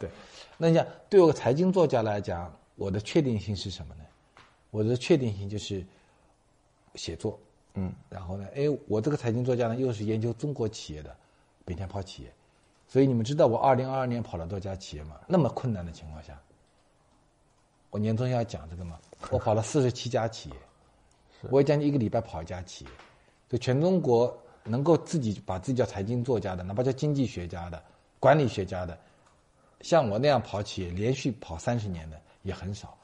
[0.00, 0.08] 对，
[0.56, 2.50] 那你想对我个财经作家来讲，
[2.82, 4.02] 我的确定性是什么呢？
[4.72, 5.86] 我的确定性就是
[6.96, 7.38] 写作，
[7.74, 11.16] 嗯，然后呢，哎，我这个财经作家呢，又是研究中国企业的，
[11.64, 12.32] 每天跑企业，
[12.88, 15.20] 所以你们知道我二零二二年跑了多家企业吗？
[15.28, 16.36] 那么困难的情况下，
[17.90, 18.98] 我年终要讲这个吗，
[19.30, 20.56] 我跑了四十七家企业，
[21.52, 22.90] 我也将近一个礼拜跑一家企业，
[23.48, 27.80] 就全中国能够自己把自己叫财经作家的，哪怕叫经济学家的、
[28.18, 28.98] 管理学家的，
[29.82, 32.96] 像我那样跑企业，连续跑三十年的也很少。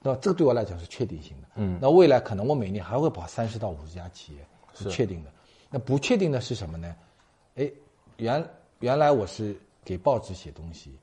[0.00, 1.48] 那这个对我来讲是确定性的。
[1.56, 5.30] 嗯，那未来可能我每年还会跑三十到五十家企业，是确定的。
[5.70, 6.94] 那不确定的是什么呢？
[7.56, 7.70] 哎，
[8.18, 10.98] 原原来我是给报纸写东西，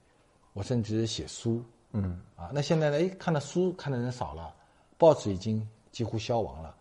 [0.54, 1.64] 我甚至写书。
[1.92, 2.98] 嗯，啊，那现在呢？
[2.98, 4.54] 哎，看的书看的人少了，
[4.98, 6.76] 报纸已经几乎消亡了。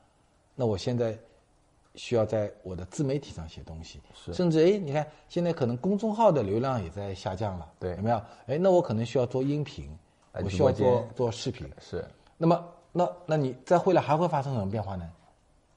[0.55, 1.19] 那我现在
[1.97, 8.17] 需要在我的自媒体上写东西，是甚至哎，你看现在可能公众号的流量也在下降了，对有没有？
[8.47, 9.97] 哎，那我可能需要做音频，来
[10.33, 12.05] 我需要做做视频，是
[12.39, 15.11] 那么，那那你在未来还会发生什么变化呢？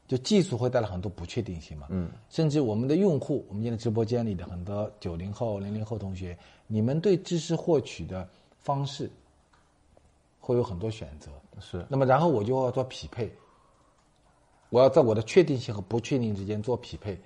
[0.07, 1.87] 就技术会带来很多不确定性嘛。
[1.89, 2.11] 嗯。
[2.29, 6.37] 甚至我们的用户，我们今天直播间里的很多九零后、零零后同学，
[6.67, 8.27] 你们对知识获取的
[8.59, 9.09] 方式
[10.39, 11.31] 会有很多选择。
[11.59, 13.33] 是那么，然后我就要做匹配，
[14.69, 17.19] 我要在我的确定性和不确定之间做匹配。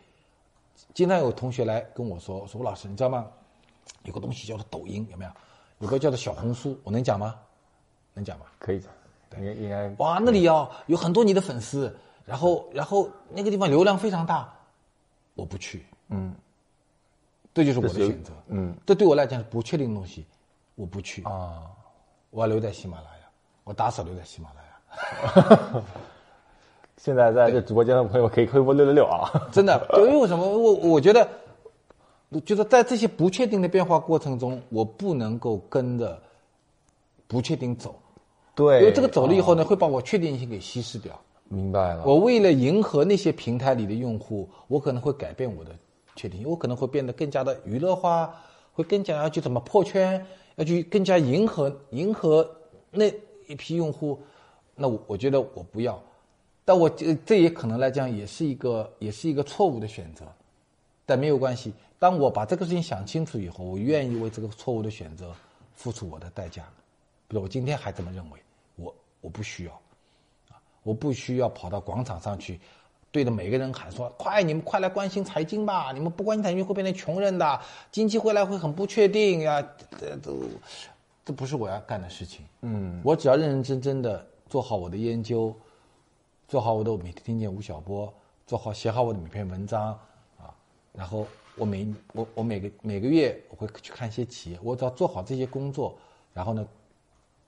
[0.93, 3.27] 经常有同学来跟我说：“说吴老师，你知道吗？
[4.03, 5.31] 有个东西叫做抖音，有没有？
[5.79, 7.35] 有个叫做小红书，我能讲吗？
[8.13, 8.45] 能讲吗？
[8.59, 8.91] 可以讲，
[9.39, 14.51] 应该应该哇，那里哦有很多你的粉丝，然后然后那个地方流量非常大，
[15.35, 16.33] 我不去，嗯
[17.53, 18.31] 这就是我的选择。
[18.47, 20.25] 嗯这对我来讲是不确定的东西，
[20.75, 21.63] 我不去，啊，
[22.29, 23.29] 我要留在喜马拉雅，
[23.63, 25.83] 我打死留在喜马拉雅。
[26.97, 30.45] 现在在这直播间的朋友可以回复六六六啊，真的，对因为什么？
[30.45, 31.25] 我我觉得，
[32.45, 36.21] 就是在这些不确定的变化过程中，我不能够跟着
[37.27, 37.95] 不确定走，
[38.53, 41.19] 对，因为这个走了以后呢，呢，会把我确定性给稀释掉。
[41.47, 45.71] 明白了，我为了迎合那些平台里的用户，我可能会改变我的
[46.15, 48.31] 确定性，我可能会变得更加的娱乐化，
[48.73, 50.23] 会更加要去怎么破圈，
[50.57, 52.47] 要去更加迎合迎合
[52.91, 53.05] 那
[53.47, 54.19] 一批用户。
[54.75, 55.99] 那我我觉得我不要，
[56.63, 60.25] 但我这这也可能来讲也是一个也是一个错误的选择，
[61.07, 61.73] 但没有关系。
[61.99, 65.35] 当我把这个事情想清楚以后，我愿意为这个错误的选择
[65.75, 66.63] 付出我的代价。
[67.27, 68.39] 比如我今天还这么认为，
[68.77, 69.79] 我我不需要。
[70.81, 72.57] 我不需要跑到广场上去，
[73.11, 75.91] 对着每个人喊说：“快，你们快来关心财经吧！
[75.91, 77.59] 你们不关心财经会变成穷人的，
[77.91, 79.61] 经济未来会很不确定呀！”
[79.99, 80.39] 这都
[81.25, 82.45] 这不是我要干的事情。
[82.61, 85.53] 嗯，我只要认认真真的做好我的研究，
[86.47, 88.11] 做好我的每天听见吴晓波，
[88.47, 89.87] 做好写好我的每篇文章
[90.39, 90.55] 啊，
[90.93, 91.27] 然后
[91.59, 95.95] 我每我我每个每个月我会去看一些企业，我只要做好这些工作，
[96.33, 96.65] 然后呢，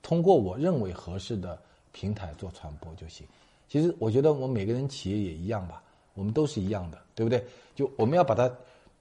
[0.02, 1.58] 通过我认为合适的
[1.90, 3.26] 平台做传播就行。
[3.68, 5.82] 其实我觉得我们每个人企业也一样吧，
[6.14, 7.42] 我们都是一样的，对不对？
[7.74, 8.42] 就我们要把它，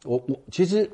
[0.06, 0.90] 我我其实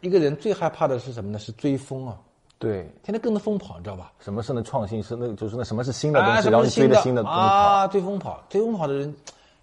[0.00, 1.38] 一个人最害怕的是什么呢？
[1.38, 2.18] 是追风啊，
[2.58, 4.10] 对，天天跟着风跑，你知道吧？
[4.20, 5.02] 什么是那创新？
[5.02, 7.86] 是那就是那什么是新的东啊，西，然后你追着新的东西跑，啊？
[7.88, 9.14] 追风跑，追风跑的人，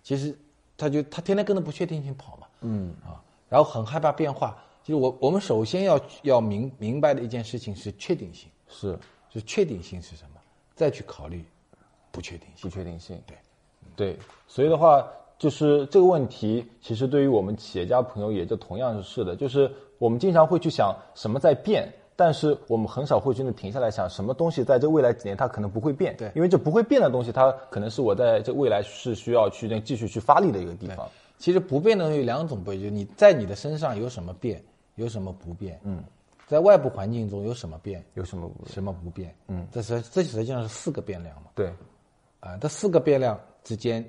[0.04, 0.38] 其实
[0.78, 3.18] 他就他天天跟着不确定性跑嘛，嗯啊，
[3.50, 4.58] 然后很害怕变化。
[4.84, 8.98] 就是我我们首先要要明明白的一件事情是确定性，是。
[9.30, 10.40] 就是确定性是什么，
[10.74, 11.44] 再去考虑
[12.12, 12.62] 不确定性。
[12.62, 13.38] 不确定性，对，
[13.94, 15.06] 对，所以的话，
[15.38, 26.32] 就是这个问题，其实对于我们企业家朋友也就同样是的，就是我们经常会去想什么在变，但是我们很少会真的停下来想什么东西在这未来几年它可能不会变，对。
[26.34, 31.06] 因为这不会变的东西，它可能是我在这未来是需要去那继续去发力的一个地方。
[31.38, 34.64] 其实不变的东西有两种不变，就是你在你的身上有什么变，
[34.96, 35.80] 有什么不变。
[35.84, 36.04] 嗯，
[36.48, 39.36] 在外部环境中有什么变，有什么不什么不变。
[39.48, 41.52] 嗯，这实这实际上是四个变量嘛。
[41.54, 41.72] 对，
[42.40, 44.04] 啊，这四个变量之间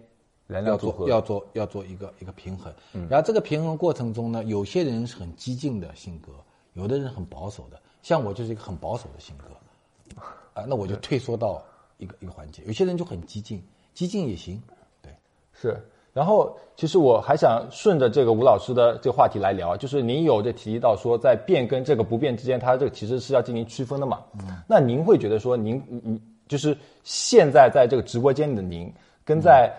[0.48, 2.72] 要做要做要做一个一个平衡。
[3.10, 6.32] 然后这个平衡过程中呢，有些人是很激进的性格，
[6.72, 11.62] 有的人很保守的，像我就是一个很保守的性格，啊，那我就退缩到
[11.98, 12.62] 一个一个环节。
[12.64, 13.62] 有些人就很激进，
[13.92, 14.62] 激进也行，
[15.02, 15.12] 对，
[15.52, 15.78] 是。
[16.12, 24.24] 然后，其实我还想顺着这个吴老师的这个话题来聊，就是您有这提到说，在变跟这个不变之间，它这个其实是要进行区分的嘛。
[24.40, 24.60] 嗯。
[24.66, 28.92] 那您会觉得说您，您就是现在在这个直播间里的您，
[29.24, 29.72] 跟在、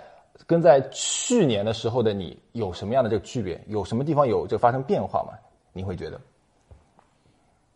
[0.47, 3.61] 跟在去年的时候的你有什么样的这个区别？
[3.67, 5.33] 有什么地方有这个发生变化吗？
[5.73, 6.21] 您会觉得，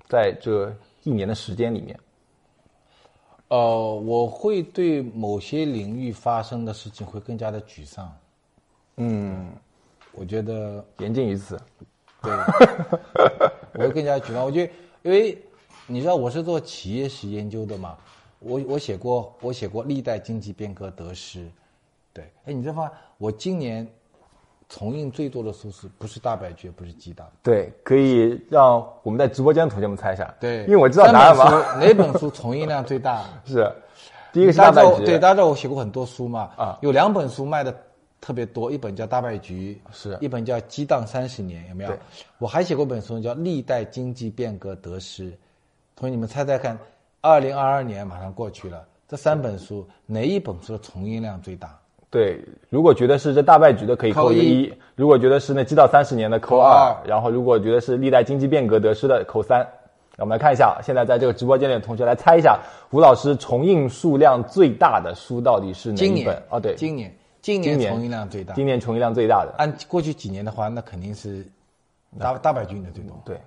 [0.08, 2.00] 在这一年的时间里面，
[3.50, 8.10] 呃，我会对某些领域发生的事情会更加的沮丧。
[8.98, 9.48] 嗯，
[10.12, 11.60] 我觉得言尽于此。
[12.22, 12.32] 对，
[13.74, 14.44] 我会更加沮丧。
[14.46, 15.38] 我觉得，因为
[15.88, 17.98] 你知道我是做企业史研究的嘛，
[18.40, 21.46] 我我写过我写过历代经济变革得失，
[22.14, 22.92] 对，哎，你知道吗？
[23.18, 23.86] 我今年
[24.70, 27.28] 重印最多的书是不是大白绝，不是鸡蛋？
[27.42, 30.34] 对，可以让我们在直播间的同学们猜一下。
[30.40, 31.50] 对，因为我知道答案嘛。
[31.50, 33.24] 三本书哪本书重印量最大？
[33.44, 33.70] 是，
[34.32, 37.76] 第一个是大家知道大败局，对，大家知道我写过很多书嘛，啊有两本书卖的
[38.24, 40.18] 特别多，一本叫《大败局》，是。
[40.22, 41.92] 一本叫《激荡三十年》，有没有？
[42.38, 45.30] 我还写过本书叫《历代经济变革得失》，
[45.94, 46.80] 同学你们猜猜看，
[47.20, 51.78] 二零二二年马上过去了，这三本书哪一本书的重印量最大？
[52.10, 59.68] 对，如果觉得是这大败局的，可以扣一；如果觉得是那积到三十年的，扣二；然后如果觉得是历代经济变革得失的，扣三。
[60.18, 62.58] 我们来看一下，现在在这个直播间里的同学来猜一下，
[62.92, 66.42] 吴老师重印数量最大的书到底是哪一本？
[66.50, 68.54] 哦，对，今年今今年年重印量最大。
[68.56, 69.54] 今年重印量最大的。
[69.58, 71.46] 按过去几年的话，那肯定是
[72.18, 73.22] 大大败局印的最多。
[73.26, 73.38] 对，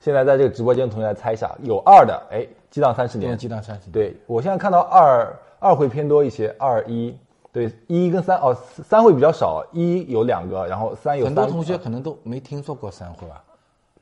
[0.00, 3.92] 现在在这个直播间同学来猜一下，有二的，哎，激荡三十年，激荡三十年。
[3.92, 7.16] 对我现在看到二二会偏多一些，二一，
[7.52, 8.52] 对一跟三哦，
[8.84, 13.44] 三会比较少，一有两个，然后三有三很多同学可能都没听说过三会吧，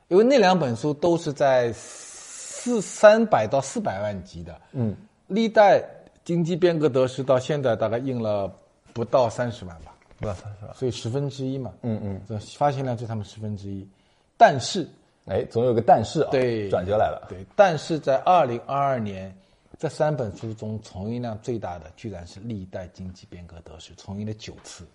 [0.09, 4.59] 因为那两本书都是在四三百到四百万级的。
[4.73, 5.85] 嗯，历代
[6.25, 8.51] 经济变革得失到现在大概印了
[8.93, 10.75] 不到三十万吧，不到三十万。
[10.75, 11.73] 所以十分之一嘛。
[11.83, 13.89] 嗯嗯，这发行量就他们十分之一。
[14.37, 14.89] 但是
[15.27, 17.27] 哎，总有个但是啊，对，转折来了。
[17.29, 19.37] 对，但是在二零二二年，
[19.79, 24.87] 这三本书中，重印量最大的居然是历代经济变革得失，重印了九次，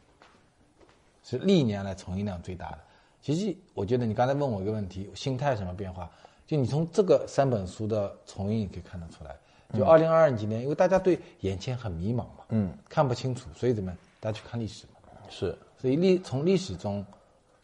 [1.24, 2.80] 是历年来重印量最大的。
[3.22, 6.10] 其实，我觉得你刚才问我一个问题，心态什么变化？
[6.46, 9.34] 就你从这个三本书的重印可以看得出来。
[9.74, 13.98] 就二零二二几年，因为大家对眼前很迷茫嘛，嗯，看不清楚，所以怎么样？
[14.20, 15.12] 大家去看历史嘛。
[15.30, 17.04] 是，所以历从历史中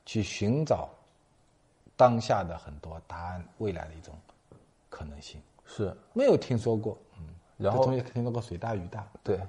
[0.06, 0.90] 去寻找
[1.96, 4.16] 当下的很多答案，未来的一种
[4.90, 5.40] 可能性。
[5.66, 7.26] 是，没有听说过，嗯，
[7.58, 9.40] 然后这同学听说过水大鱼大，对，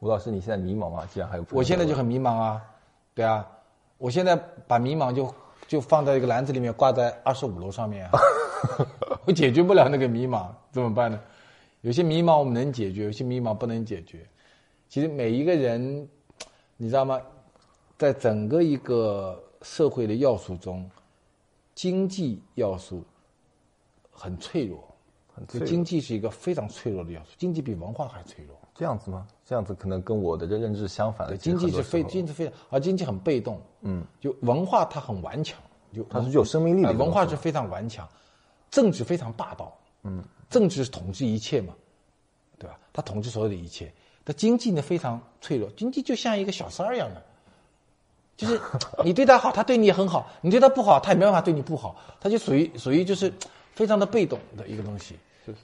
[0.00, 1.08] 吴老师，你现在迷茫吗？
[1.10, 2.62] 既然还有，我现在就很迷茫啊，
[3.14, 3.46] 对啊，
[3.96, 5.34] 我现在把迷茫就
[5.66, 8.20] 就放在一个篮子里面，挂在二十五楼上面啊，
[9.24, 11.18] 我解决不了那个迷茫，怎么办呢？
[11.82, 14.26] 有些迷茫我们能解决，有些迷茫不能解决。
[14.88, 16.08] 其实每一个人，
[16.76, 17.20] 你知道吗？
[17.96, 20.88] 在整个一个社会的要素中，
[21.74, 23.04] 经济要素
[24.10, 24.82] 很脆弱，
[25.34, 28.56] 很脆弱经济是一个非常脆弱的要素，经济比文化还脆弱。
[28.74, 29.26] 这样子吗？
[29.44, 31.26] 这样子可能跟我的认知相反。
[31.26, 33.60] 对，经济是非经济非常，而经济很被动。
[33.80, 35.60] 嗯，就文化它很顽强，
[35.92, 36.92] 就它是具有生命力的。
[36.92, 38.08] 文化是非常顽强，
[38.70, 39.76] 政治非常霸道。
[40.04, 41.74] 嗯，政治是统治一切嘛，
[42.58, 42.78] 对吧？
[42.92, 43.92] 它统治所有的一切。
[44.24, 47.22] 但经济呢非常脆弱，经济就像一个小三儿一样的，
[48.36, 48.60] 就是
[49.02, 51.96] 你对他好， 他对你也很好；你对他不好，他也没办法对你不好。
[52.20, 53.32] 他就属于属于就是
[53.72, 55.16] 非常的被动的一个东西。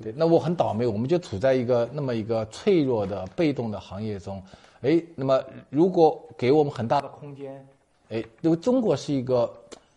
[0.03, 4.42] 对，那我很倒霉，我们就处在一个那么一个脆弱的、被动的行业中。
[4.81, 7.66] 哎，那么如果给我们很大的空间，
[8.09, 9.53] 哎，因为中国是一个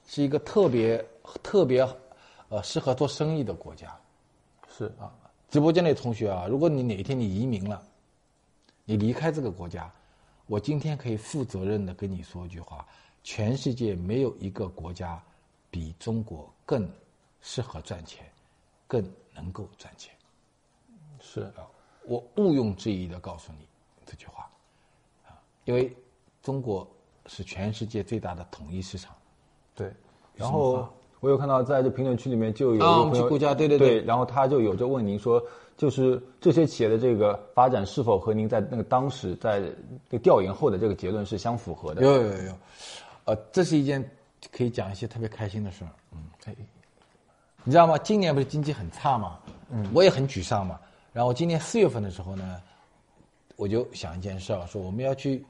[0.05, 1.03] 是一个特别
[1.41, 1.87] 特别
[2.49, 3.97] 呃适合做生意的国家。
[4.77, 5.11] 是啊，
[5.49, 7.81] 直播间的同学啊，如果你哪一天你移民了，
[8.85, 9.91] 你离开这个国家，
[10.45, 12.87] 我今天可以负责任的跟你说一句话：
[13.23, 15.19] 全世界没有一个国家
[15.71, 16.87] 比中国更
[17.41, 18.23] 适合赚钱，
[18.85, 20.13] 更能够赚钱。
[21.19, 21.65] 是啊，
[22.03, 23.67] 我毋庸置疑的告诉你
[24.05, 24.47] 这句话，
[25.27, 25.33] 啊，
[25.65, 25.91] 因为
[26.43, 26.87] 中国
[27.25, 29.15] 是全世界最大的统一市场。
[29.73, 29.91] 对。
[30.35, 30.87] 然后
[31.19, 35.41] 我有看到在这评论区里面就有一啊我们个朋友去顾家对对对对然后他就有就问您说，
[35.75, 39.59] 就是这些企业的这个发展是否和您在那个当时在
[40.09, 42.01] 这个调研后的这个结论是相符合的？
[42.01, 42.53] 有有有有，
[43.25, 44.03] 呃，这是一件
[44.51, 45.89] 可以讲一些特别开心的事儿。
[46.11, 46.55] 嗯，哎
[47.63, 47.97] 你知道吗？
[47.97, 49.39] 今年不是经济很差嘛，
[49.71, 50.79] 嗯，我也很沮丧嘛。
[51.11, 52.61] 然后今年四月份的时候呢，
[53.57, 55.43] 我就想一件事儿，说我们要去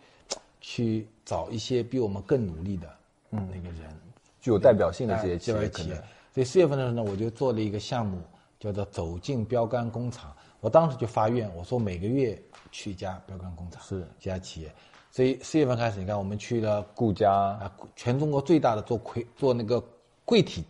[0.61, 2.89] 去找一些比我们更努力的
[3.29, 3.93] 那个人，
[4.47, 6.03] 具有代表性的这些哎企业，可能这位企业。
[6.33, 8.21] 所以四月份的时候呢，我就做了一个项目，
[8.61, 10.33] 叫做“走进标杆工厂”。
[10.61, 14.73] 我当时就发愿，我说每个月去一家标杆工厂，是这家企业。
[15.11, 19.83] 所以四月份开始，你看我们去了顾家啊，全中国最大的做柜做那个
[20.23, 20.63] 柜体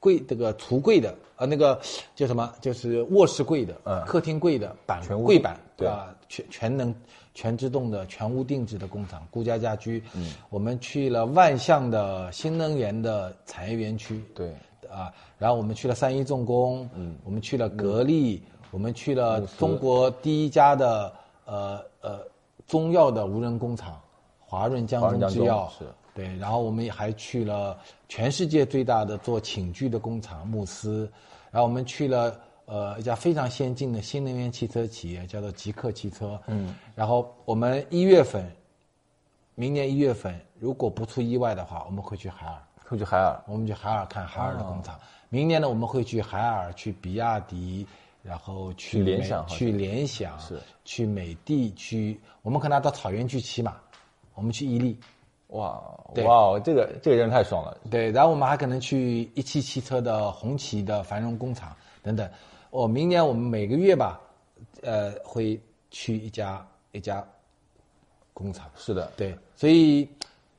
[0.00, 1.80] 柜这个橱柜的呃那个
[2.16, 2.52] 叫什么？
[2.60, 6.92] 就是卧室柜的，嗯客厅柜的板柜板，对啊，全全能
[7.34, 10.02] 全自动的全屋定制的工厂，顾家家居。
[10.14, 14.54] 嗯，我们去了万象的新能源的产业园区，对。
[14.88, 21.12] 啊，然后我们去了三一重工，嗯，我们去了格力，我们去了中国第一家的
[21.46, 22.20] 呃呃
[22.68, 24.00] 中药的无人工厂
[24.38, 25.68] 华润江中中制药。
[25.76, 25.84] 是。
[26.14, 27.76] 对，然后我们还去了
[28.08, 31.10] 全世界最大的做寝具的工厂慕斯，
[31.50, 36.40] 然后我们去了呃一家非常先进的新能源汽车企业，叫做极客汽车。
[36.46, 38.44] 嗯，然后我们一月份，
[39.54, 43.42] 明年一月份如果不出意外的话，我们会去海尔，会去海尔。
[43.46, 44.98] 我们去海尔看海尔的工哦厂。
[45.28, 47.86] 明年呢，我们会去海尔、去比亚迪，
[48.22, 53.76] 然后去去联想去联想，是去美的，去我们可能要到草原去骑马，
[54.34, 54.98] 我们去伊利。
[55.48, 55.80] 哇
[56.24, 57.76] 哇，这个这个人太爽了。
[57.90, 62.28] 对，然后我们还可能去一汽汽车的红旗的繁荣工厂等等。
[62.74, 64.20] 哦，明年我们每个月吧，
[64.82, 65.60] 呃，会
[65.92, 67.24] 去一家一家
[68.32, 68.68] 工厂。
[68.74, 70.04] 是的，对，所以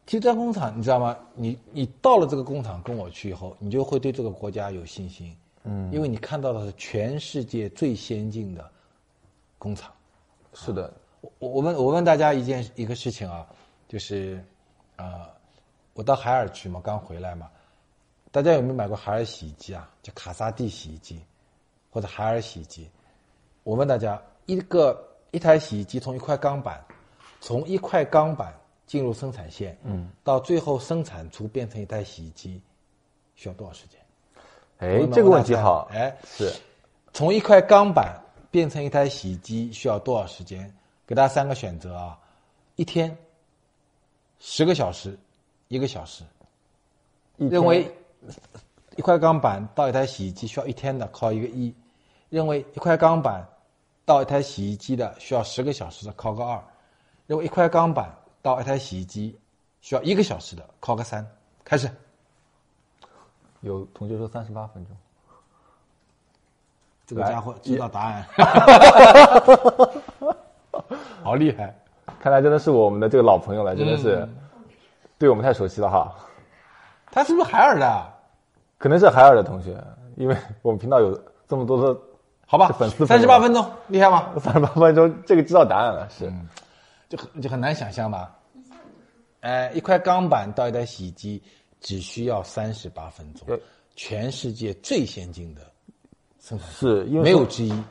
[0.07, 1.17] 其实这家工厂你知道吗？
[1.33, 5.35] 你你到了这个工厂跟我去以后，你就会对这个国家有信心。
[5.65, 8.71] 嗯，因为你看到的是全世界最先进的
[9.57, 9.91] 工厂。
[10.53, 13.45] 是的，我我我问我问大家一件一个事情啊，
[13.89, 14.41] 就是，
[14.95, 15.27] 呃，
[15.93, 17.51] 我到海尔去嘛，刚回来嘛，
[18.31, 19.91] 大家有没有买过海尔洗衣机啊？
[20.01, 21.19] 叫卡萨帝洗衣机，
[21.95, 22.89] 或者海尔洗衣机？
[23.63, 26.83] 我问大家，一个一台洗衣机从一块钢板，
[27.39, 28.53] 从一块钢板
[28.85, 32.61] 进入生产线，嗯，到最后生产出变成一台洗衣机，
[33.33, 33.97] 需要多少时间？
[34.79, 36.51] 哎，这个问题好，哎，是
[37.13, 38.21] 从一块钢板
[38.51, 40.69] 变成一台洗衣机需要多少时间？
[41.07, 42.19] 给大家三个选择啊：
[42.75, 43.17] 一天、
[44.39, 45.17] 十个小时、
[45.69, 46.25] 一个小时。
[47.37, 47.89] 认为
[48.97, 51.73] 一块钢板到一台洗衣机需要一天的，考一个一；
[52.35, 53.47] 认为一块钢板
[54.03, 56.59] 到一台洗衣机的需要十个小时的，考个二；
[57.27, 59.39] 认为一块钢板到一台洗衣机
[59.79, 61.25] 需要一个小时的，考个三。
[61.63, 61.89] 开始，
[63.61, 64.93] 有同学说三十八分钟，
[67.07, 68.25] 这个家伙知道答案，
[71.23, 71.73] 好厉害！
[72.19, 74.27] 看来真的是我们的这个老朋友了，真的是
[75.17, 76.13] 对我们太熟悉了哈。
[77.09, 78.13] 他是不是海尔的？
[78.77, 79.81] 可能是海尔的同学，
[80.17, 81.17] 因为我们频道有
[81.47, 81.97] 这么多的
[82.45, 84.31] 好吧粉丝，三十八分钟，厉害吗？
[84.39, 86.31] 三十八分钟，这个知道答案了，是
[87.09, 88.35] 就很就很难想象吧？
[89.41, 91.41] 哎，一块钢板到一台洗衣机
[91.79, 93.47] 只需要三十八分钟，
[93.95, 95.61] 全世界最先进的
[96.39, 97.83] 生产，是因为没有之一，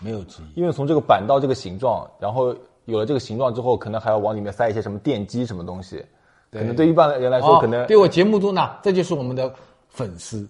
[0.00, 0.60] 没有之一。
[0.60, 2.54] 因为从这个板到这个形状，然后
[2.86, 6.04] 有了这个形状之后，可能还要往里面塞一些什么电机什么东西，
[6.50, 9.52] 可能对一般人来说，哦可能对我节目中呢，这就是我们的
[9.88, 10.48] 粉丝，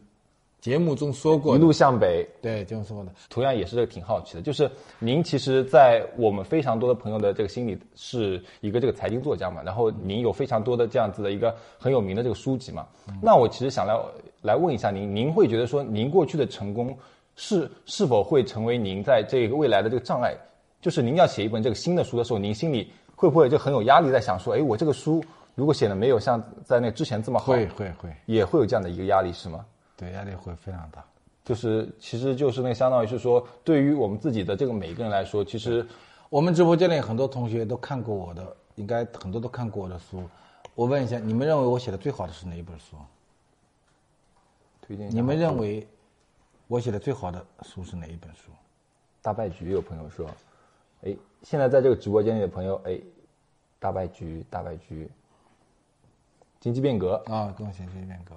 [0.65, 12.87] 节目中说过，一路向北，对就是说的，同样也是这个挺好奇的，就是您其实，在我们非常多的朋友的这个心里是一个这个财经作家嘛，然后您有非常多的这样子的一个很有名的这个书籍嘛，
[13.21, 13.95] 那我其实想来
[14.41, 16.97] 来问一下您，您会觉得说您过去的成功
[17.37, 20.35] 是是否会成为您在这个未来的这个障碍？
[20.81, 25.23] 就是您要写一本这个新的书的时候，您心里会不会就很有压力，在想说，哎，我这个书
[25.55, 29.63] 如果写的没有像在那之前这么好，会会会，也会有这样的一个压力是吗？
[29.97, 31.05] 对压力会非常大。
[31.45, 35.87] 就是其实就是那相当于是说，对于我们自己的这个每一个人来说，其实
[36.31, 40.23] 我们直播间里很多同学都看过我的，应该很多都看过我的书。
[40.75, 42.97] 我问一下，你们认为我写的最好的是哪一本书？
[44.81, 45.87] 推荐你们认为
[46.67, 48.51] 我写的最好的书是哪一本书？
[49.21, 50.27] 大败局有朋友说，
[51.03, 52.99] 哎，现在在这个直播间里的朋友，哎，
[53.79, 55.11] 大败局，大败局，
[56.59, 57.23] 经济变革。
[57.27, 58.35] 啊，跟我写经济变革。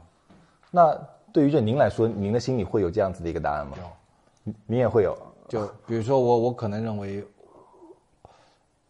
[0.72, 0.98] 那
[1.34, 3.78] 对于这您来说，您的心里会有这样子的一个答案吗？
[3.78, 5.18] 有，您也会有。
[5.48, 7.24] 就比如说我，我可能认为，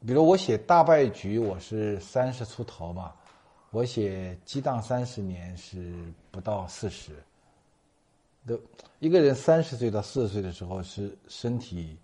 [0.06, 3.14] 比如我写大败局，我是三十出头嘛，
[3.72, 5.94] 我写激荡三十年是
[6.32, 7.12] 不到四十。
[8.46, 8.58] 的
[9.00, 11.98] 一个人三十岁到四十岁的时候是身体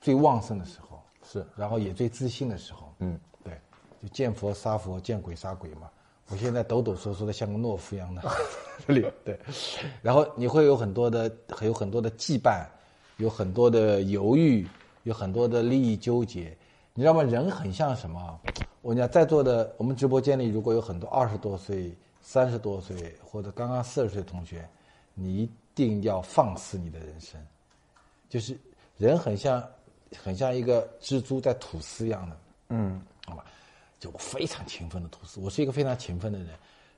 [0.00, 2.92] 最旺盛的时候，是，然后也最自信的时候。
[2.98, 3.58] 嗯，对，
[4.02, 5.88] 就见佛杀佛，见鬼杀鬼嘛。
[6.28, 8.22] 我现在抖抖嗦嗦的，像个懦夫一样的，
[8.86, 9.38] 这里对。
[10.02, 12.66] 然后你会有很多的，有很多的羁绊，
[13.18, 14.66] 有很多的犹豫，
[15.02, 16.56] 有很多的利益纠结。
[16.94, 17.22] 你知道吗？
[17.22, 18.40] 人很像什么？
[18.80, 24.66] 我跟你讲，在座的我们直播间里，如果有很多二十多岁、三十多岁或者刚刚四十岁的同学，
[25.12, 27.40] 你一定要放肆你的人生。
[28.28, 28.56] 就是
[28.96, 29.62] 人很像，
[30.22, 32.36] 很像一个蜘蛛在吐丝一样的。
[32.70, 33.44] 嗯，好吧，
[33.98, 36.48] 就我非常勤奋的吐丝，我是一个非常勤奋的人。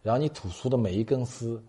[0.03, 1.63] 然后你吐出的每一根丝，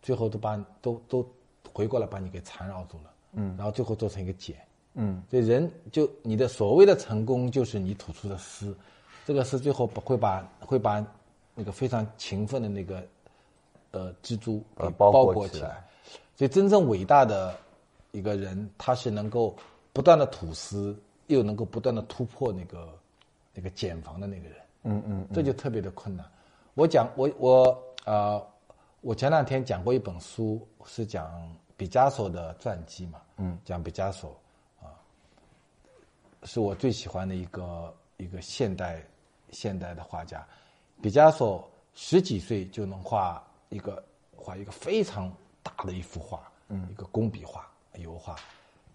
[0.00, 1.26] 最后都把都都
[1.72, 3.12] 回过来把你给缠绕住了。
[3.32, 4.56] 嗯，然后最后做成一个茧。
[4.94, 8.76] 嗯，所以人就你的所谓的成功，就是你吐出的丝，
[9.26, 11.04] 这个丝最后会把会把
[11.54, 13.04] 那个非常勤奋的那个
[13.90, 15.84] 呃蜘蛛给包包裹起裹起来
[16.36, 17.56] 所以真正伟大的
[18.12, 19.56] 一个人，他是能够
[19.92, 20.96] 不断的吐丝，
[21.26, 22.88] 又能够不断的突破那个
[23.52, 24.58] 那个茧房的那个人。
[24.84, 26.24] 嗯嗯，这就特别的困难。
[26.74, 28.46] 我讲我我呃，
[29.00, 34.38] 我前两天讲过一本书，是讲毕加索的传记嘛，嗯，讲毕加索
[34.80, 34.92] 啊，
[36.44, 39.02] 是我最喜欢的一个一个现代
[39.50, 40.46] 现代的画家。
[41.02, 44.04] 毕加索十几岁就能画一个
[44.36, 45.32] 画一个非常
[45.62, 48.36] 大的一幅画，嗯，一个工笔画油画。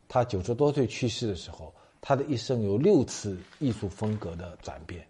[0.08, 5.06] 他九十多岁去世的时候，他的一生有六次艺术风格的转变。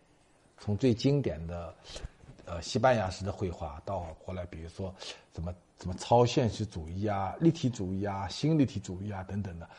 [0.59, 1.73] 从最经典的，
[2.45, 4.93] 呃，西班牙式的绘画，到后来比如说
[5.33, 9.69] 什么什么超现实主义啊、立体主义啊、新立体主义啊等等的，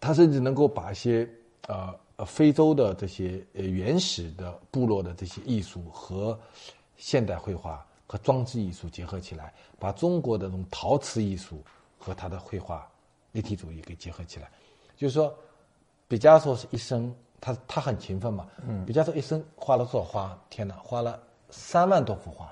[0.00, 1.28] 他甚至能够把一些
[1.68, 6.38] 呃非洲的这些呃原始的部落的这些艺术和
[6.96, 11.62] 现代绘画和装置艺术结合起来，把中国的这种陶瓷艺术
[11.98, 12.90] 和他的绘画
[13.32, 14.50] 立体主义给结合起来，
[14.96, 15.36] 就是说，
[16.08, 17.14] 毕加索是一生。
[17.44, 20.38] 他他很勤奋嘛，嗯，毕加索一生画了多少画？
[20.48, 21.20] 天哪，画了
[21.50, 22.50] 三万多幅画，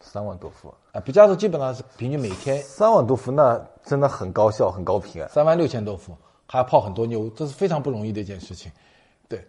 [0.00, 1.00] 三万多幅啊！
[1.00, 5.28] 毕加索基本上是平均每天三万多幅，那真的很高效，很高频啊！
[5.28, 6.16] 三万六千多幅，
[6.46, 8.72] 还要泡很多妞，这是非常不容易的一件事情。
[9.28, 9.46] 对，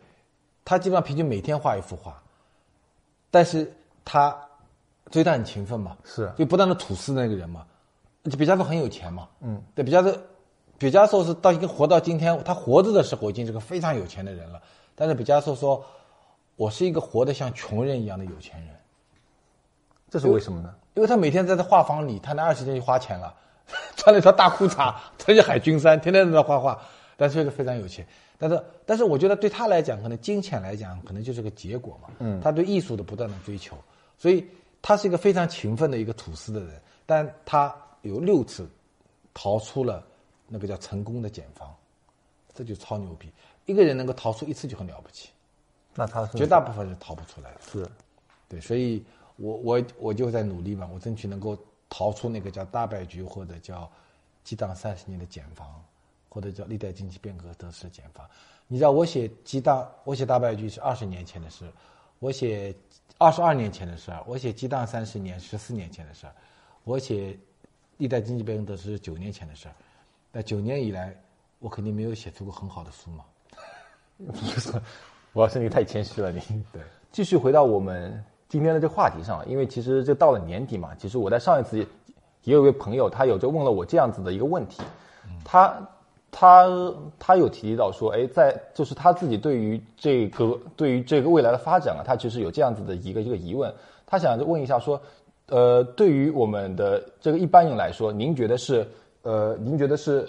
[0.65, 2.21] 他基本上平均每天画一幅画，
[3.29, 3.73] 但是
[4.03, 4.37] 他，
[5.09, 7.65] 所以他很勤奋嘛，是，就不断的吐丝那个人嘛。
[8.25, 10.13] 就毕加索很有钱嘛，嗯，对，毕加索，
[10.77, 14.61] 毕加索是到一个活到今天，他活着的时候已经是个非常有钱的人了。
[15.01, 15.83] 但是毕加索说
[16.55, 18.75] ：“我是一个活得像穷人一样的有钱人。”
[20.11, 20.75] 这是为什么呢？
[20.93, 23.33] 因为他每天在这画房里，他那二十天就花钱了，
[23.97, 26.79] 穿了一条大裤衩， 穿着海军衫，天天在那画画，
[27.17, 28.05] 但是非常有钱。
[28.37, 32.09] 但是，但是我觉得对他来讲，可能金钱来讲，可能就是个结果嘛。
[32.19, 33.75] 嗯，他对艺术的不断的追求，
[34.19, 34.47] 所以
[34.83, 36.79] 他是一个非常勤奋的一个吐司的人。
[37.07, 38.69] 但他有六次
[39.33, 40.03] 逃出了
[40.47, 41.75] 那个叫成功的茧房，
[42.53, 43.31] 这就超牛逼。
[43.65, 45.29] 一个人能够逃出一次就很了不起，
[45.95, 47.61] 那他绝大部分是逃不出来的。
[47.61, 47.89] 是，
[48.49, 49.03] 对，所以
[49.37, 51.57] 我我我就在努力嘛，我争取能够
[51.89, 53.89] 逃出那个叫大败局或者叫
[54.43, 55.83] 激荡三十年的茧房，
[56.29, 58.27] 或者叫历代经济变革得失的茧房。
[58.67, 61.69] 你知道我写激荡，我写大败局是二十年前的事，
[62.19, 62.73] 我写
[63.17, 66.33] 二十二年前的事儿，我写激荡三十年十四年前的事儿，
[66.83, 67.37] 我写
[67.97, 69.75] 历代经济变革得失是九年前的事儿。
[70.31, 71.15] 那九年以来，
[71.59, 73.25] 我肯定没有写出过很好的书嘛。
[75.33, 76.39] 我要是你太谦虚了，你
[76.73, 76.81] 对。
[77.11, 81.77] 继续回到我们今天的这个话题上，因为其实就到了年底嘛，其实我在上一次
[82.43, 84.81] 也有一位朋友，他有就问了我这样子的一个问题，
[85.43, 85.75] 他
[86.31, 86.69] 他
[87.19, 93.73] 他有提到说，哎，在就是他自己对于这个对于这个未来的发展啊，他其实有这样子的一个一个疑问，
[94.05, 95.01] 他想问一下说，
[95.47, 98.87] 呃，对于我们的这个一般人来说，您觉得是
[99.23, 100.27] 呃，您觉得是？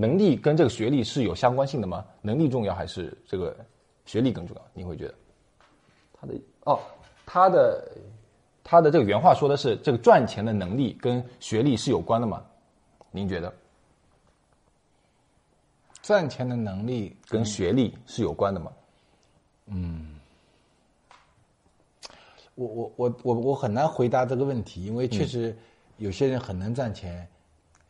[0.00, 2.02] 能力跟这个学历是有相关性的吗？
[2.22, 3.54] 能力重要还是这个
[4.06, 4.62] 学历更重要？
[4.72, 5.14] 你会觉得？
[6.14, 6.34] 他的
[6.64, 6.80] 哦，
[7.26, 7.92] 他的
[8.64, 12.42] 他的这个原话说的是这个赚钱的能力跟学历是有关的吗？
[13.10, 13.52] 您觉得？
[16.00, 18.72] 赚钱的能力跟学历是有关的吗？
[19.66, 20.18] 嗯，
[22.54, 25.54] 我我我我我很难回答这个问题，因为确实
[25.98, 27.28] 有些人很能赚钱，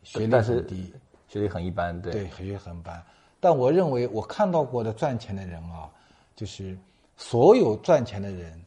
[0.03, 0.93] 学历很低。
[1.31, 3.01] 学历很一般，对，对，学历很一般。
[3.39, 5.89] 但我认为，我看到过的赚钱的人啊，
[6.35, 6.77] 就是
[7.15, 8.59] 所有赚钱的人，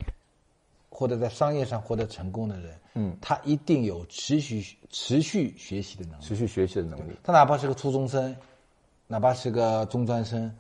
[0.88, 7.12] 或者在商业上获得成功的人，嗯，他一定有持续持续学习的能力，持续学习的能力。
[7.22, 8.34] 他哪怕是个初中生，
[9.06, 10.50] 哪怕是个中专生，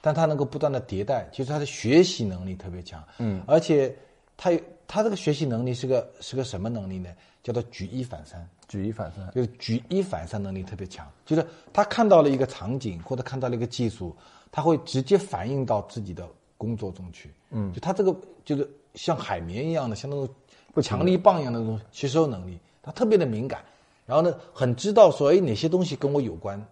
[0.00, 3.94] 但他能够不断的迭代，其实他的学习能力特别强，嗯，而且
[4.34, 4.50] 他
[4.88, 7.10] 他这个学习能力是个是个什么能力呢？
[7.42, 8.48] 叫做举一反三。
[8.70, 11.04] 举一反三，就是举一反三能力特别强。
[11.26, 14.14] 就是他看到了一个场景，或者看到了一个技术，
[14.52, 16.24] 他会直接反映到自己的
[16.56, 17.32] 工作中去。
[17.50, 18.14] 嗯，就他这个
[18.44, 20.28] 就是像海绵一样的，像那种
[20.72, 23.60] 不强力棒一样的那种吸收能力，他特别的敏感。
[24.06, 26.64] 然后呢，很知道说，哎，哪些东西跟我有关。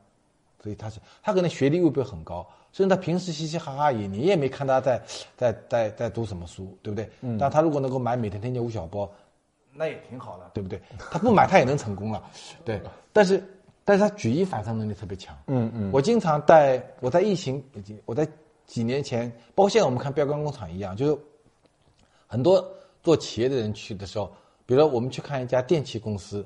[0.62, 5.03] 所以他是，他可能学历未必很高，所以他平时嘻嘻哈哈也，你也没看他在
[5.36, 7.09] 在在在读什么书，对不对？
[7.22, 7.38] 嗯。
[7.38, 9.11] 但他如果能够买每天听见吴晓波。
[9.78, 10.82] 那也挺好的，对不对？
[11.10, 12.20] 他不买，他也能成功了，
[12.64, 12.82] 对。
[13.12, 13.42] 但是，
[13.84, 15.36] 但是他举一反三能力特别强。
[15.46, 15.90] 嗯嗯。
[15.92, 17.62] 我经常带我在疫情，
[18.04, 18.26] 我在
[18.66, 21.18] 几年前，包括现在我们看标杆工厂一样，就是
[22.26, 22.62] 很多
[23.02, 24.26] 做企业的人去的时候，
[24.66, 26.44] 比如说我们去看一家电器公司，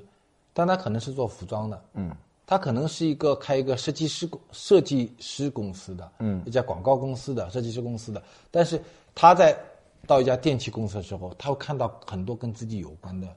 [0.53, 2.15] 但他可能是做服装的，嗯，
[2.45, 8.21] 他可能是一个开一个设计师公设计师公司的，嗯，一家广告公司的设计师公司的，
[8.51, 8.79] 但是
[9.15, 9.57] 他在。
[10.05, 13.27] 到一家电器公司的时候，他会看到很多跟自己有关的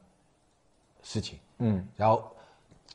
[1.02, 2.24] 事情，嗯，然后，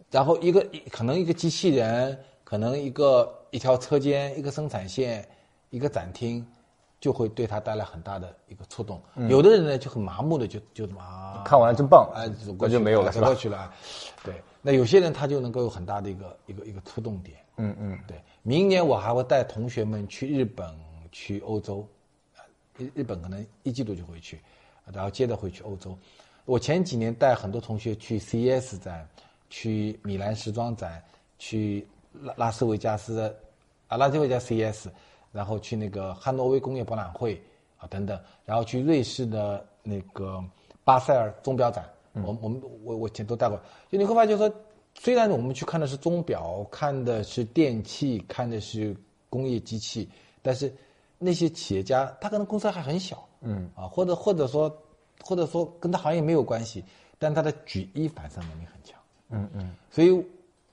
[0.09, 5.25] 然后一个可能一个机器人，可能一个一条车间，一个生产线，
[5.69, 6.45] 一个展厅，
[6.99, 9.01] 就会对他带来很大的一个触动。
[9.29, 13.73] 有的人呢就很麻木的就就啊，看完真棒，哎，那就没有了，走过去了。
[14.21, 17.37] 对，那有些人他就能够有很大的一个一个一个触动点。
[17.55, 20.69] 嗯嗯，对，明年我还会带同学们去日本，
[21.09, 21.87] 去欧洲。
[22.81, 24.39] 日日本可能一季度就回去，
[24.91, 25.97] 然后接着会去欧洲。
[26.45, 29.07] 我前几年带很多同学去 CES 展，
[29.49, 31.01] 去米兰时装展，
[31.37, 31.87] 去
[32.21, 33.35] 拉拉斯维加斯的
[33.87, 34.87] 啊拉斯维加 CES，
[35.31, 37.39] 然后去那个汉诺威工业博览会
[37.77, 40.43] 啊等等，然后去瑞士的那个
[40.83, 41.87] 巴塞尔钟表展。
[42.13, 43.57] 我我们我我前都带过。
[43.89, 44.51] 就你会发现说，
[44.95, 48.95] 虽然我们去看的是钟表，看的是电器，看的是
[49.29, 50.09] 工业机器，
[50.41, 50.73] 但是。
[51.23, 54.75] 那些企业家，他可能公司还很小，嗯啊，或者或者说，
[55.23, 56.83] 或者说跟他行业没有关系，
[57.19, 58.99] 但他的举一反三能力很强，
[59.29, 59.75] 嗯嗯。
[59.91, 60.25] 所以，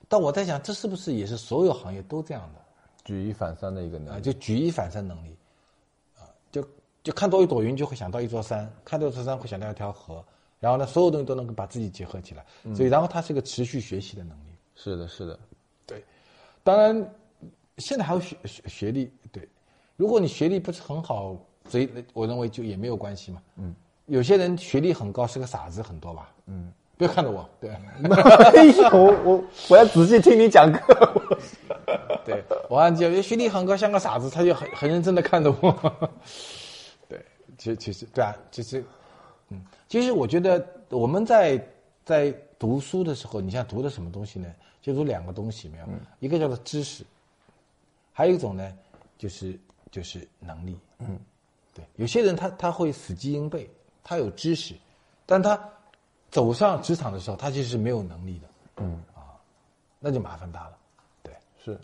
[0.07, 2.59] 但我在想，这是不是也是所有行业都这样的？
[3.05, 5.37] 举一反三的一个能力，就举一反三能力，
[6.17, 6.67] 啊，就
[7.03, 10.25] 就看到一朵云就会想到一座山，看到一座山会想到一条河，
[10.59, 12.43] 然后呢，所有东西都能够把自己结合起来，
[12.75, 14.49] 所以然后他是一个持续学习的能力。
[14.75, 15.39] 是的，是的，
[15.85, 16.03] 对。
[16.63, 17.15] 当然，
[17.77, 19.47] 现在还有学学学历，对。
[19.99, 21.35] 如果你学历不是很好，
[21.67, 23.41] 所以我认为就也没有关系嘛。
[23.57, 23.75] 嗯，
[24.05, 26.33] 有些人学历很高是个傻子很多吧。
[26.45, 27.69] 嗯，不要看着我，对。
[28.93, 31.37] 我我我要仔细听你讲课。
[32.23, 35.99] 对，我按讲学历很高像个傻子，他就很很认真的看着我。
[37.09, 37.21] 对，
[37.57, 38.81] 其实其实对啊，其实，
[39.49, 41.61] 嗯，其实我觉得我们在
[42.05, 44.47] 在读书的时候，你像读的什么东西呢？
[44.81, 45.85] 就读两个东西，没有，
[46.19, 47.03] 一个叫做知识，
[48.13, 48.73] 还有一种呢，
[49.17, 49.59] 就是
[49.91, 50.77] 就是能力。
[50.99, 51.19] 嗯，
[51.73, 53.69] 对，有些人他他会死记硬背，
[54.03, 54.75] 他有知识，
[55.25, 55.59] 但他
[56.29, 58.47] 走上职场的时候，他其实是没有能力的。
[58.77, 59.35] 嗯啊，
[59.99, 60.77] 那就麻烦大了。
[61.23, 61.33] 对，
[61.63, 61.77] 是。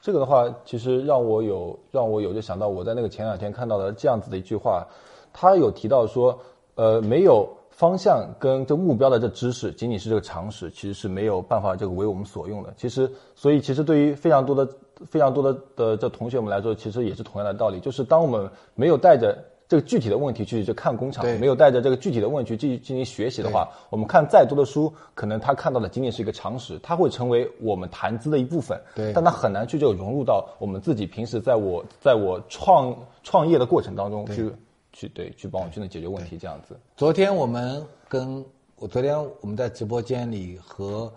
[0.00, 4.86] 这个的话，其实让我有让我有就想到我在那个前两天看到的这样子的一句话，
[5.32, 6.38] 他有提到说，
[6.76, 12.72] 呃，没有方向跟这目标的这知识，仅仅是这个常识，其实是没有办法这个为我们所用的。
[12.76, 14.64] 其实，所以其实对于非常多的
[15.10, 19.36] 非常多的的这同学们来说，其实也是同样的道理，就是当我们没有带着。
[19.68, 34.52] 这个具体的问题去去看工厂，没有带着这个具体的问题去进行学习的话，我们看再多的书，可能他看到的仅仅是一个常识，他会成为我们谈资的一部分，对，但他很难去就融入到我们自己平时在我在我创创业的过程当中去
[34.92, 36.78] 去对去帮我去能解决问题这样子。
[36.96, 38.44] 昨天我们跟
[38.76, 41.12] 我昨天我们在直播间里和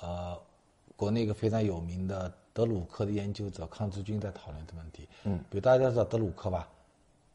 [0.00, 0.36] 呃
[0.96, 6.68] 国内一个非常有名的德鲁克的研究者康志军在讨论这个问题，嗯，比如大家知道德鲁克吧？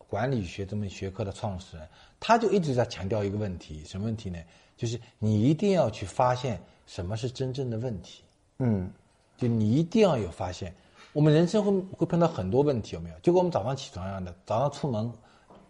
[0.09, 1.85] 管理学这门学科的创始人，
[2.19, 4.39] 他就一直在强调一个问题，什么问题呢？
[4.77, 8.23] 就是你一定要去发现什么是真正的问题。
[8.59, 8.89] 嗯，
[9.35, 10.73] 就你一定要有发现。
[11.13, 13.19] 我们人生会会碰到很多问题，有没有？
[13.19, 15.11] 就跟我们早上起床一样的，早上出门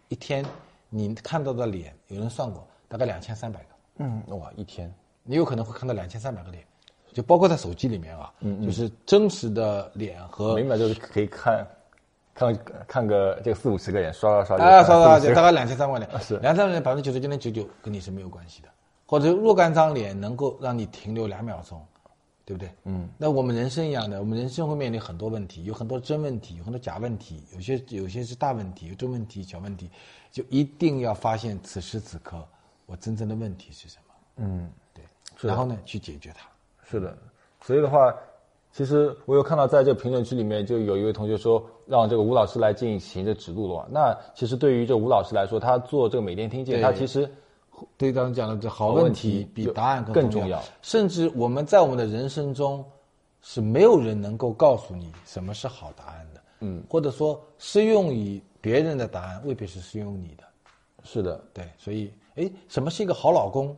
[0.09, 0.45] 一天，
[0.89, 3.69] 你看到的脸，有人算过，大概两千三百个。
[3.99, 4.93] 嗯，哇，一天，
[5.23, 6.63] 你有可能会看到两千三百个脸，
[7.17, 11.67] 就包括在手机里面啊，嗯就是真实的脸和每秒就是可以看。
[12.39, 12.55] 看
[12.87, 18.69] 看个这个四五十个人刷刷刷，啊刷刷就大概两千三万脸， 是两千三万脸百分之九十九点九九跟你是没有关系的，
[19.07, 21.83] 或者若干张脸能够让你停留两秒钟，
[22.45, 22.69] 对不对？
[22.83, 29.89] 嗯，那我们人生一样的，我们人生会面临很多问题，有很多真问题，有很多假问题，有些有些是大问题，有中问题、小问题，
[30.31, 32.47] 就一定要发现此时此刻
[32.85, 34.13] 我真正的问题是什么。
[34.45, 35.03] 嗯，对，
[35.41, 36.47] 然后呢去解决它。
[36.89, 37.17] 是的，
[37.61, 38.15] 所以的话。
[38.73, 47.27] 其实我有看到，在这个评论区里面，就有一位同学说，让这个吴老师来进行这指路的话，那其实对于这吴老师来说，他做这个美店听见，他其实
[47.97, 50.61] 对刚刚讲的这好问题比答案更重要。
[50.83, 52.85] 甚至我们在我们的人生中，
[53.41, 56.41] 是没有人能够告诉你什么是好答案的。
[56.59, 60.43] 嗯，或者说适用于别人的答案未必是适用你的。
[61.03, 63.75] 是的，对，所以，哎，什么是一个好老公？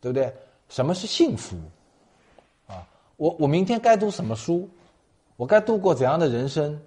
[0.00, 0.32] 对不对？
[0.70, 1.56] 什么是幸福？
[3.18, 4.68] 我我明天该读什么书？
[5.36, 6.80] 我该度过怎样的人生？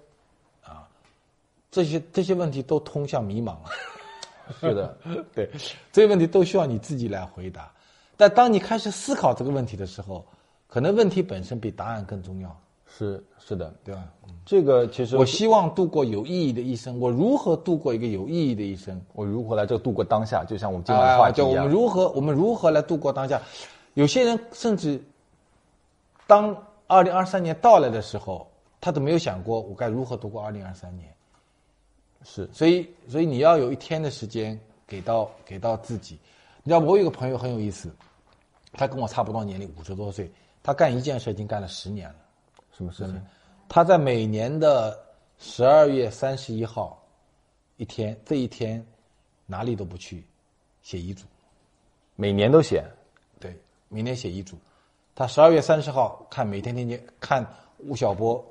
[0.64, 0.88] 啊，
[1.70, 3.54] 这些这些问题都通向迷茫。
[4.58, 4.96] 是的，
[5.34, 5.48] 对，
[5.92, 7.70] 这些问题都需要你自己来回答。
[8.16, 10.24] 但当你开始思考这个问题的时候，
[10.66, 12.54] 可能问题本身比答案更重要。
[12.86, 14.02] 是是的，对吧？
[14.44, 16.98] 这个其实我希望度过有意义的一生。
[16.98, 18.98] 我如何度过一个有意义的一生？
[19.12, 20.44] 我如何来这度过当下？
[20.44, 21.64] 就像我们今晚的话题一样。
[21.64, 23.40] 我们如何我们如何来度过当下？
[23.92, 24.98] 有些人甚至。
[26.26, 26.56] 当
[26.86, 28.50] 二零二三年到来的时候，
[28.80, 31.12] 他都没有想过我该如何度过二零二三年。
[32.24, 36.18] 是，所以，所以你要有一天的时间给到给到自己。
[36.62, 37.92] 你知道，我有个朋友很有意思，
[38.72, 40.30] 他跟我差不多年龄，五十多岁，
[40.62, 42.14] 他干一件事已经干了十年了。
[42.72, 43.20] 什么事情？
[43.68, 44.96] 他在每年的
[45.38, 47.02] 十二月三十一号
[47.76, 48.86] 一天，这一天
[49.46, 50.24] 哪里都不去，
[50.82, 51.24] 写遗嘱。
[52.14, 52.84] 每年都写。
[53.40, 53.58] 对，
[53.88, 54.56] 每年写遗嘱。
[55.14, 57.46] 他十二月三十号看《每天听见》，看
[57.78, 58.42] 吴晓波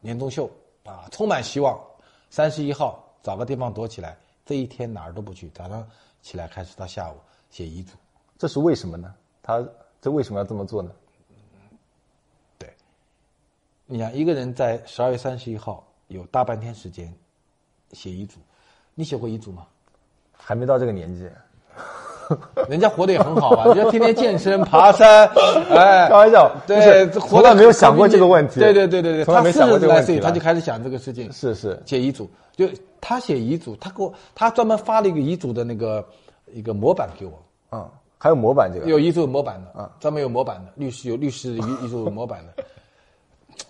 [0.00, 0.50] 年终秀，
[0.84, 1.78] 啊，充满希望。
[2.28, 5.88] 三十一号找个地方躲起来，这一天哪儿都不去，早上
[6.20, 7.16] 起来开始到下午
[7.50, 7.92] 写遗嘱。
[8.36, 9.14] 这是为什么呢？
[9.42, 9.64] 他
[10.00, 10.90] 这为什么要这么做呢？
[12.58, 12.70] 对，
[13.86, 17.12] 你想一个人在十二月三十一号有大半天时间
[17.92, 18.38] 写遗嘱，
[18.94, 19.66] 你写过遗嘱吗？
[20.32, 21.30] 还没到这个年纪。
[22.68, 25.26] 人家活得也很好啊，人家天天健身、 爬山，
[25.70, 28.60] 哎，开玩笑，对，从来没有想过这个问题。
[28.60, 31.32] 对对对对对，从来没想过这个问题，他就开始想这个事情。
[31.32, 32.68] 是是，写遗嘱，就
[33.00, 36.04] 他写遗嘱，他给我，他专门发了一个遗嘱的那个
[36.52, 37.32] 一个模板给我。
[37.72, 38.86] 嗯，还有模板这个？
[38.86, 42.64] 有遗嘱模板的，啊，专门有模板的，律师有律师遗遗嘱模板的。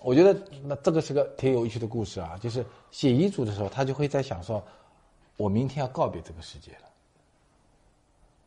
[0.02, 4.62] 我觉得那这个是个挺有趣的故事啊，就是写遗嘱的时候，他就会在想说，
[5.36, 6.87] 我明天要告别这个世界了。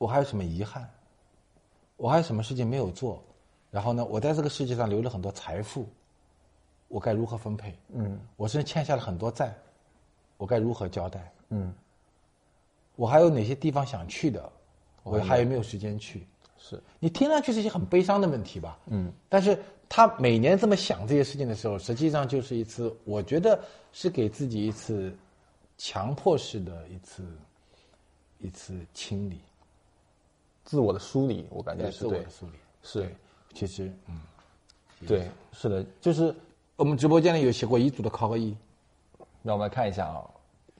[0.01, 0.89] 我还有什么遗憾？
[1.95, 3.23] 我还有什么事情没有做？
[3.69, 4.03] 然后呢？
[4.03, 5.87] 我在这个世界上留了很多财富，
[6.87, 7.77] 我该如何分配？
[7.89, 9.55] 嗯，我是欠下了很多债，
[10.37, 11.31] 我该如何交代？
[11.49, 11.71] 嗯，
[12.95, 14.51] 我还有哪些地方想去的？
[15.03, 16.25] 我还有没有时间去？
[16.57, 18.79] 是你听上去是一些很悲伤的问题吧？
[18.87, 19.55] 嗯，但是
[19.87, 25.15] 他每年这么想这些事情的时候，实际上就是一次，我觉得是给自己一次
[25.77, 27.23] 强迫式的一次
[28.39, 29.39] 一次清理。
[30.63, 32.51] 自我的梳理，我感觉是对自我的，梳理。
[32.83, 33.15] 是，
[33.53, 34.21] 其实嗯，
[35.07, 36.33] 对，是的，就是
[36.75, 38.55] 我们直播间里有写过遗嘱的，考个一。
[39.43, 40.23] 让我们来看一下啊，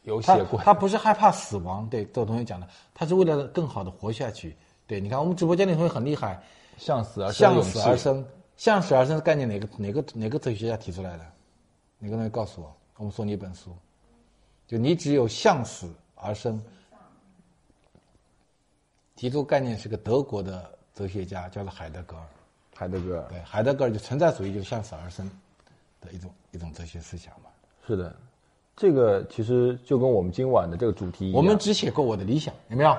[0.04, 4.56] 有写过，他不是害怕死亡，对，这个同学讲的，他是为了更好的活下去。
[4.86, 6.42] 对，你看我们直播间里同学很厉害，
[6.78, 8.26] 向死而生向，死而生，
[8.58, 11.26] 向死而生的概念哪个哪个哪个哲学家提出来的？
[11.98, 12.76] 哪个同学告诉我？
[12.98, 13.76] 我们送你一本书，
[14.68, 16.62] 就你只有向死而生。
[19.16, 22.24] 提出概念是个德国的哲学家，叫做海德格尔。
[22.74, 25.30] 海德格尔，对，海德格尔就存在主义，就是向死而生
[26.00, 27.50] 的一种一种哲学思想嘛。
[27.86, 28.16] 是的，
[28.76, 32.98] 这个其实就跟我们今晚的这个主题一样，我们只写过我的理想，有没有？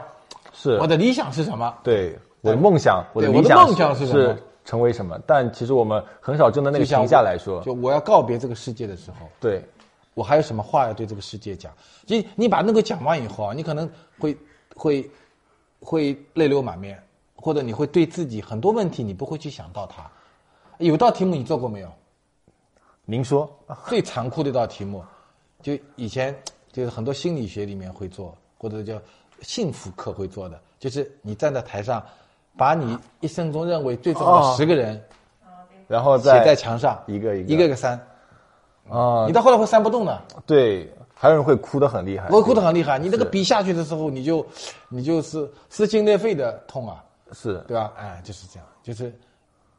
[0.52, 1.76] 是我的理想是什么？
[1.82, 5.18] 对我的梦想，我的对我的理想梦想是什么是成为什么？
[5.26, 9.64] 但其实我们很少真的那个停下来说，就我要告别这个世界的时候，对，
[10.14, 11.72] 我还有什么话要对这个世界讲？
[12.06, 14.36] 你你把那个讲完以后啊，你可能会
[14.76, 15.10] 会
[15.84, 17.02] 会泪流满面，
[17.34, 20.10] 或者你会对自己很多问题你不会去想到它。
[20.78, 21.92] 有道题目你做过没有？
[23.04, 23.50] 您说，
[23.88, 25.04] 最残酷的一道题目，
[25.60, 26.34] 就以前
[26.72, 29.00] 就是很多心理学里面会做，或者叫
[29.42, 32.04] 幸福课会做的，就是你站在台上，
[32.56, 35.02] 把你一生中认为最重要哦的十个人
[35.88, 37.98] 然后写在墙上，一个一个一个一个删，
[38.88, 40.22] 啊你，到后来会删不动的。
[40.46, 40.90] 对，
[41.22, 44.44] 还有人会哭得很厉害，我哭得很厉害，你那个笔下去的时候，你就
[44.88, 47.92] 你就是撕心裂肺的痛啊，是对吧？
[47.96, 49.16] 哎，就是这样，就是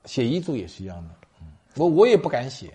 [0.06, 1.10] 写遗嘱也是一样的。
[1.42, 2.74] 嗯，我我也不敢写，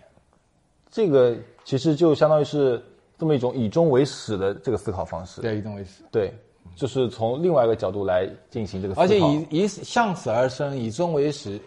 [0.91, 2.85] 这个其实就相当于是
[3.19, 6.03] 这么一种以终为始的这个思考方式，对，以终为始。
[6.13, 6.31] 对，
[6.77, 11.59] 就是从另外一个角度来进行这个思考，而且以以向死而生，以终为始，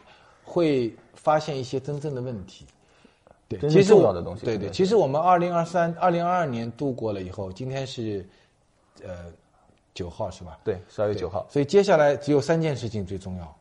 [0.44, 2.64] 会发现一些真正的问题。
[3.58, 8.26] 对，其实我重要的东西对对，其实我们二零二三、二零二二年度过了以后，今天是
[9.04, 9.26] 呃
[9.94, 10.58] 九号是吧？
[10.64, 13.56] 对十二月九号，所以接下来只有三件事情最重要。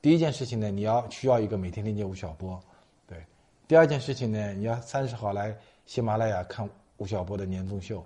[0.00, 2.58] 第一件事情呢，你要需要一个每天听见吴晓波，
[3.06, 3.18] 对。
[3.66, 5.54] 第二件事情呢，你要三十号来
[5.86, 6.68] 喜马拉雅看
[6.98, 8.02] 吴晓波的年终秀，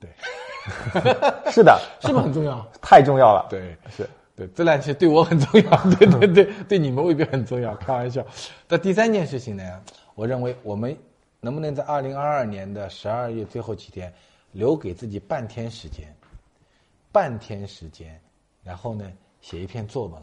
[0.00, 0.10] 对，
[1.52, 2.66] 是的， 是不是很重要？
[2.80, 8.24] 太重要了，对，是对，这两件对我很重要，对对对，对你们未必很重要，开玩笑。
[8.66, 9.82] 但第三件事情呢，
[10.14, 10.96] 我认为我们
[11.40, 14.12] 能不能在二零二二年的十二月最后几天，
[14.52, 16.14] 留给自己半天时间，
[17.12, 18.20] 半天时间，
[18.62, 20.22] 然后呢写一篇作文，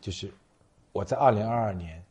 [0.00, 0.32] 就是
[0.92, 2.02] 我在二零二二年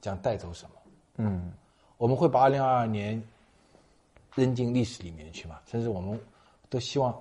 [0.00, 0.70] 将带走什么。
[1.16, 1.52] 嗯，
[1.96, 3.22] 我们会把二零二二年
[4.34, 5.60] 扔进历史里面去嘛？
[5.66, 6.20] 甚至我们
[6.68, 7.14] 都希望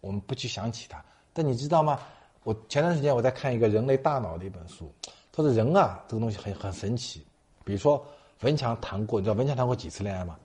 [0.00, 1.04] 我们不去想起它。
[1.32, 2.00] 但你知道吗？
[2.44, 4.92] 我前段时间我在看一个人类大脑的一本书，
[5.34, 7.26] 他说人啊这个东西很很神奇。
[7.64, 8.04] 比如说
[8.42, 10.36] 文强谈过，你知道文强谈过几次恋爱吗？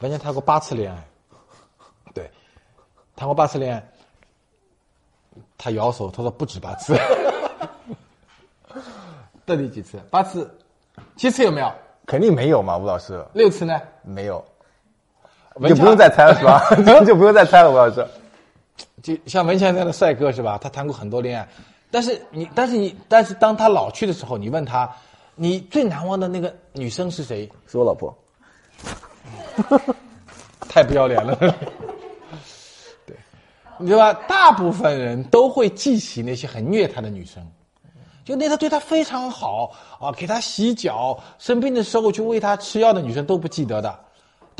[0.00, 1.08] 文强谈过八次恋爱，
[2.14, 2.30] 对，
[3.16, 3.86] 谈过八次恋爱。
[5.56, 6.96] 他摇手，他说不止八次。
[9.44, 9.98] 到底几次？
[10.10, 10.50] 八次？
[11.16, 11.72] 七次有没有？
[12.06, 13.80] 肯定没有嘛，吴老师六次呢？
[14.02, 14.44] 没有，
[15.68, 16.62] 就不用再猜了是吧？
[17.04, 18.06] 就不用再猜了，吴老师。
[19.02, 20.58] 就像文强这样的帅哥是吧？
[20.58, 21.48] 他谈过很多恋爱，
[21.90, 24.90] 但是你，但是你，但是当他老去的时候，你问他，
[25.34, 27.50] 你最难忘的那个女生是谁？
[27.66, 28.16] 是我老婆。
[30.68, 31.34] 太不要脸了。
[33.04, 33.16] 对，
[33.78, 34.12] 你知道吧？
[34.28, 37.44] 大部分人都会记起那些很虐他的女生，
[38.24, 43.98] 就那个对他非常好啊，给他洗脚，生病的时候去喂他吃药的女生都不记得的，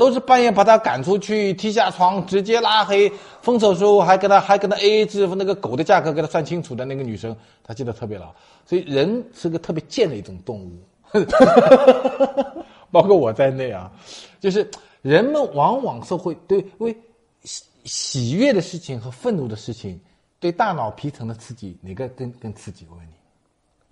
[0.01, 3.07] 都是半夜把他赶出去，踢下床，直接拉黑，
[3.43, 8.33] 分手时候还跟他还跟他 A A 制，那个狗的价格给他算清楚的那个女生，他记得特别牢。
[8.65, 10.71] 所以人是个特别贱的一种动物。
[12.89, 13.91] 包括我在内啊，
[14.39, 14.67] 就是
[15.03, 16.97] 人们往往是会对为
[17.43, 20.01] 喜喜悦的事情和愤怒的事情，
[20.39, 22.87] 对大脑皮层的刺激哪个更更刺激？
[22.89, 23.11] 我问你，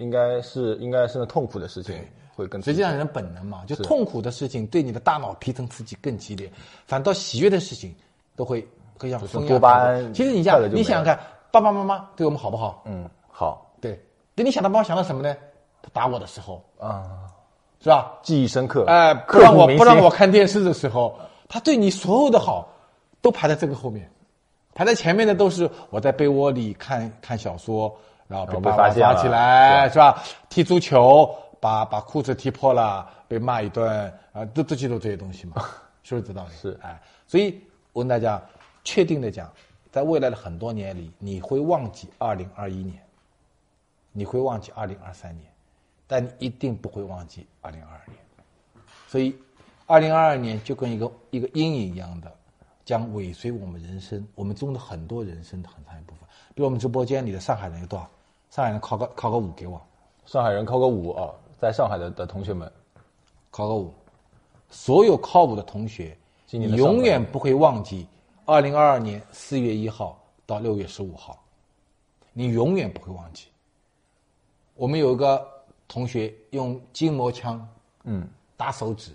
[0.04, 1.94] 应该是应该是那痛苦的事情
[2.40, 6.50] 会更实际上人本能嘛，就痛苦的事情对你的大脑皮层刺激更激烈，
[6.88, 7.94] 反倒喜悦的事情
[8.36, 8.68] 都会
[8.98, 11.20] 会像多巴胺其实你想快乐就没有你想想看，
[11.52, 12.82] 爸爸妈妈对我们好不好？
[12.86, 13.66] 嗯好。
[13.82, 13.98] 对，
[14.36, 15.34] 等你想到爸妈想到什么呢？
[15.82, 16.62] 他打我的时候。
[16.78, 17.06] 啊，
[17.82, 18.12] 是吧？
[18.22, 18.84] 记忆深刻。
[18.88, 21.18] 哎，不让我不让我看电视的时候，
[21.48, 22.68] 他对你所有的好，
[23.22, 24.10] 都排在这个后面，
[24.76, 27.90] 排在前面的都是我在被窝里看看小说，
[28.28, 30.22] 然后被爸爸抓起来，是吧？
[30.50, 35.56] 踢足球，把把裤子踢破了，被骂一顿，啊，都都记住这些东西嘛，
[36.04, 36.52] 是不是这道理？
[36.54, 37.62] 是哎，所以
[37.94, 38.42] 我跟大家
[38.84, 39.52] 确定的讲，
[39.92, 43.02] 在未来的很多年里，你会忘记二零二一年，
[44.12, 45.52] 你会忘记二零二三年，
[46.08, 48.18] 但你一定不会忘记二零二二年。
[49.08, 49.36] 所以，
[49.86, 52.32] 二零二二年就跟一个一个阴影一样的，
[52.86, 56.22] 将尾随我们人生，我们中的很多人生的很长一部分。
[56.56, 58.10] 比如我们直播间里的上海人有多少？
[58.52, 59.80] 上海人考个考个五给我，
[60.26, 62.72] 上海人考个五啊，在上海的的同学们，
[63.52, 63.94] 考个五。
[64.70, 66.16] 所有考五的同学，
[66.52, 68.08] 你今年永远不会忘记
[68.46, 71.44] 二零二二年四月一号到六月十五号，
[72.34, 73.48] 你永远不会忘记。
[74.76, 75.46] 我们有一个
[75.88, 77.68] 同学用筋膜枪
[78.04, 79.12] 嗯，打手指，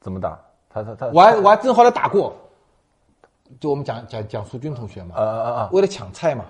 [0.00, 0.40] 怎么打？
[0.70, 2.34] 他他他，我还我还正好来打过。
[3.60, 6.46] 就我们讲讲讲苏军同学嘛，啊啊啊，为了抢菜嘛，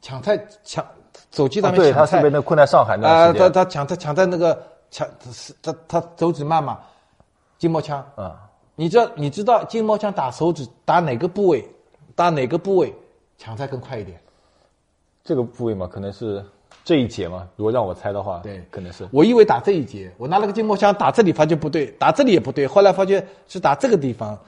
[0.00, 0.86] 抢菜抢
[1.32, 4.60] 手机上面对他是被那困在上海那啊，他他抢他抢在那个
[4.90, 6.78] 抢是他他手指慢嘛，
[7.58, 8.40] 筋膜枪，啊，
[8.74, 11.68] 你知道你知道筋膜枪打手指打哪个部位，
[12.14, 12.94] 打哪个部位
[13.38, 14.18] 抢菜更快一点？
[15.24, 16.44] 这个部位嘛，可能是
[16.84, 17.48] 这一节嘛。
[17.56, 24.38] 如果让我猜的话，对可能是我以为打这一节，我拿了个筋膜枪打这里，发觉不对，打这里也不对，后来发觉是打这个地方，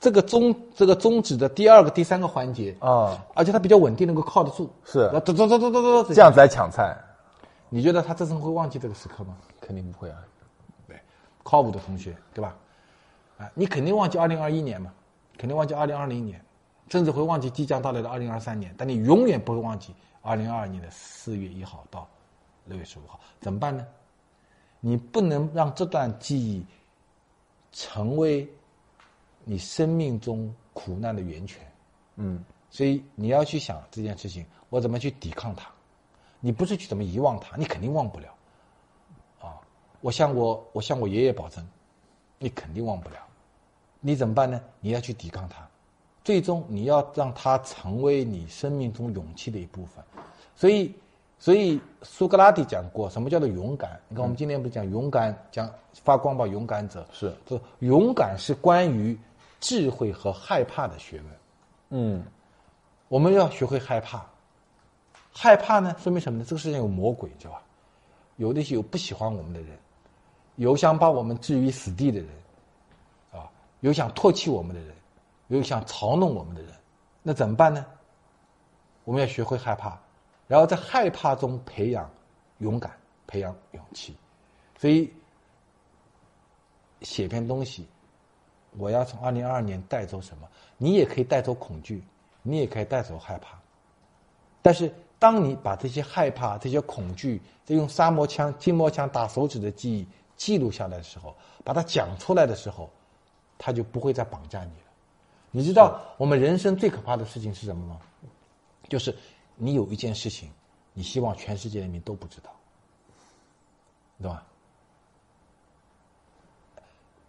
[0.00, 4.70] 这个中这个中指的第二个、第三个环节，啊，而且它比较稳定，能够靠得住。
[4.84, 6.96] 是走走走走走走，这样子来抢菜，
[7.68, 9.36] 你觉得他这次会忘记这个时刻吗？
[9.60, 10.18] 肯定不会啊。
[10.86, 10.96] 对，
[11.42, 12.54] 靠谱的同学，对吧？
[13.38, 14.92] 啊，你肯定忘记二零二一年嘛，
[15.36, 16.40] 肯定忘记二零二零年，
[16.88, 19.92] 甚至会忘记即将到来的二零二三年，但你永远不会忘记
[20.22, 22.08] 二零二二年的四月一号到
[22.66, 23.18] 六月十五号。
[23.40, 23.84] 怎么办呢？
[24.80, 26.64] 你不能让这段记忆
[27.72, 28.48] 成为
[29.48, 31.66] 你生命中苦难的源泉。
[32.16, 35.70] 嗯，所以你要去想这件事情，我怎么去抵抗它？
[36.38, 38.28] 你不是去怎么遗忘它，你肯定忘不了。
[39.40, 39.56] 啊，
[40.02, 41.66] 我向我我向我爷爷保证，
[42.38, 43.16] 你肯定忘不了。
[44.00, 44.60] 你怎么办呢？
[44.80, 45.66] 你要去抵抗它，
[46.22, 50.04] 最终你要让它成为你生命中勇气的一部分。
[50.54, 50.94] 所以，
[51.38, 53.98] 所以苏格拉底讲过，什么叫做勇敢？
[54.08, 55.72] 你看，我们今天不是讲勇敢，讲
[56.04, 59.18] 发光吧，勇敢者是，说勇敢是关于
[59.60, 61.26] 智慧和害怕的学问。
[61.90, 62.24] 嗯，
[63.08, 64.24] 我们要学会害怕。
[65.32, 66.44] 害怕呢，说明什么呢？
[66.44, 67.62] 这个世界上有魔鬼，知道吧？
[68.36, 69.78] 有那些有不喜欢我们的人，
[70.56, 72.28] 有想把我们置于死地的人，
[73.32, 73.50] 啊，
[73.80, 74.94] 有想唾弃我们的人，
[75.48, 76.72] 有想嘲弄我们的人。
[77.22, 77.84] 那怎么办呢？
[79.04, 79.98] 我们要学会害怕，
[80.46, 82.10] 然后在害怕中培养
[82.58, 82.92] 勇敢，
[83.26, 84.16] 培养勇气。
[84.76, 85.12] 所以
[87.02, 87.88] 写篇东西，
[88.78, 90.48] 我要从二零二二年带走什么？
[90.76, 92.02] 你也可以带走恐惧，
[92.42, 93.58] 你也可以带走害怕。
[94.62, 100.06] 但是，当你把这些害怕、这些恐惧，再用沙漠枪、筋膜枪打手指的记忆
[100.36, 102.88] 记录下来的时候，把它讲出来的时候，
[103.58, 104.86] 它就不会再绑架你了。
[105.50, 108.00] 你知道我们人生最可怕的事情是什么吗？
[108.88, 109.14] 就是
[109.56, 110.50] 你有一件事情，
[110.94, 112.50] 你希望全世界人民都不知道，
[114.18, 114.46] 对吧？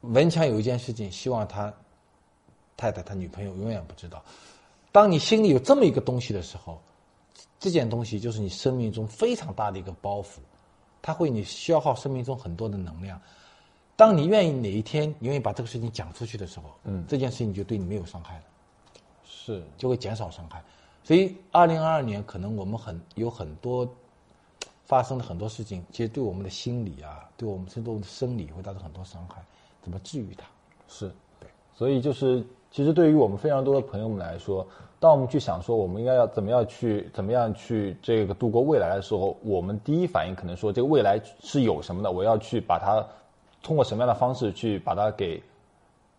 [0.02, 1.74] 文强有一件事情，希望他
[2.78, 4.24] 太太、他女朋友永远不知道。
[4.92, 6.82] 当你心里有这么一个东西的时候，
[7.60, 10.40] 这件东西就是你生命中非常大的一个包袱，
[11.02, 13.22] 它会你消耗生命中很多的能量。
[13.96, 18.44] 当你愿意哪一天你愿意把这个事情讲出去的时候，嗯这件事情就对你没有伤害了。
[19.26, 20.64] 是，就会减少伤害。
[21.04, 23.88] 所以，二零二二年可能我们很有很多
[24.86, 29.44] 发生的很多事情，其实对我们的心理啊，对我们甚至我们的生理会造成很多伤害。
[29.90, 30.46] 怎么治愈它？
[30.88, 31.10] 是，
[31.40, 34.66] 对，所以就是，其实对于我们非常多的朋友们来说，
[35.00, 43.04] 当我们去想说我们应该要怎么样去怎么样去这个度过未来的时候，我们第一反应可能说这个未来是有什么的，我要去把它
[43.64, 45.42] 通过什么样的方式去把它给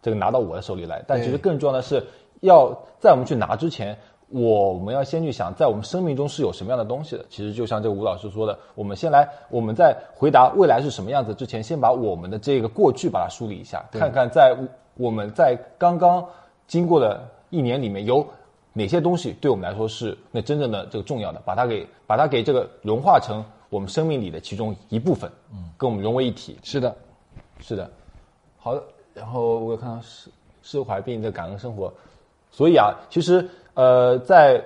[0.02, 1.04] 这个拿到我的手里来。
[1.06, 2.04] 但其实更重要的是，
[2.40, 3.96] 要在我们去拿之前。
[4.30, 7.24] 我们要先去想，在我们生命中是有什么样的东西的。
[7.28, 14.56] 其实就像这个吴老师说的，我们先来，我们在回答未来是什么样子之前，先把我们的这个过去把它梳理一下，看看在
[14.96, 16.24] 我们在刚刚
[16.66, 18.24] 经过的一年里面有
[18.72, 26.56] 哪些东西对我们来说是那真正的这个重要的，把它给把它给这个融化成我们生命里的其中一部分，嗯，跟我们融为一体。
[26.62, 26.94] 是的，
[27.58, 27.90] 是的，
[28.58, 28.82] 好的。
[29.12, 30.30] 然后我有看到释
[30.62, 31.92] 释怀并的感恩生活，
[32.52, 34.62] 所以啊，其实呃，在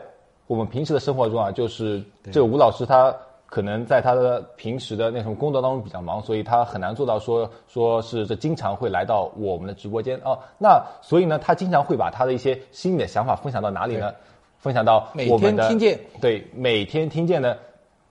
[0.46, 3.14] 我们平时的生活中啊，就是这个吴老师他
[3.46, 10.38] 可能在他的平时的那种工作当中比较忙，所以他很难做到说说是这经常会来到我们的直播间啊。
[10.58, 14.12] 那所以呢，他经常会把他的一些心里的想法分享到哪里呢？
[14.58, 17.58] 分享到每我们的天听见对每天听见的，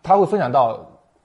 [0.04, 0.80] 他会分享到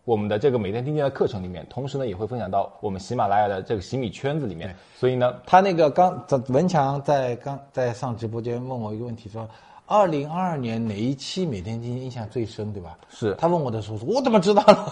[0.09, 4.75] 我们的这个每天听见的课程里面，同时呢也会分享到我们喜马拉雅的这个洗米圈子里面。
[4.97, 9.47] 所以呢，他那个刚这文强在刚在上直播间问我一个问题，说
[9.85, 12.97] 二零二二年哪一期每天听见印象最深，对吧？
[13.11, 14.91] 是他问我的时候，说我怎么知道了？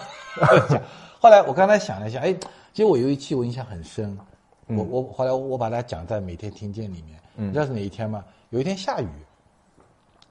[1.19, 2.35] 后来我刚才想了一下，哎，
[2.75, 4.19] 其实我有一期我印象很深，
[4.67, 8.23] 我我后来我把它讲在每天听见里面，你知道是哪一天吗？
[8.51, 9.09] 有一天下雨，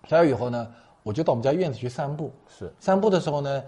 [0.08, 0.68] 下雨以后呢，
[1.02, 2.32] 我就到我们家院子去散步。
[2.48, 3.64] 是散步的时候呢，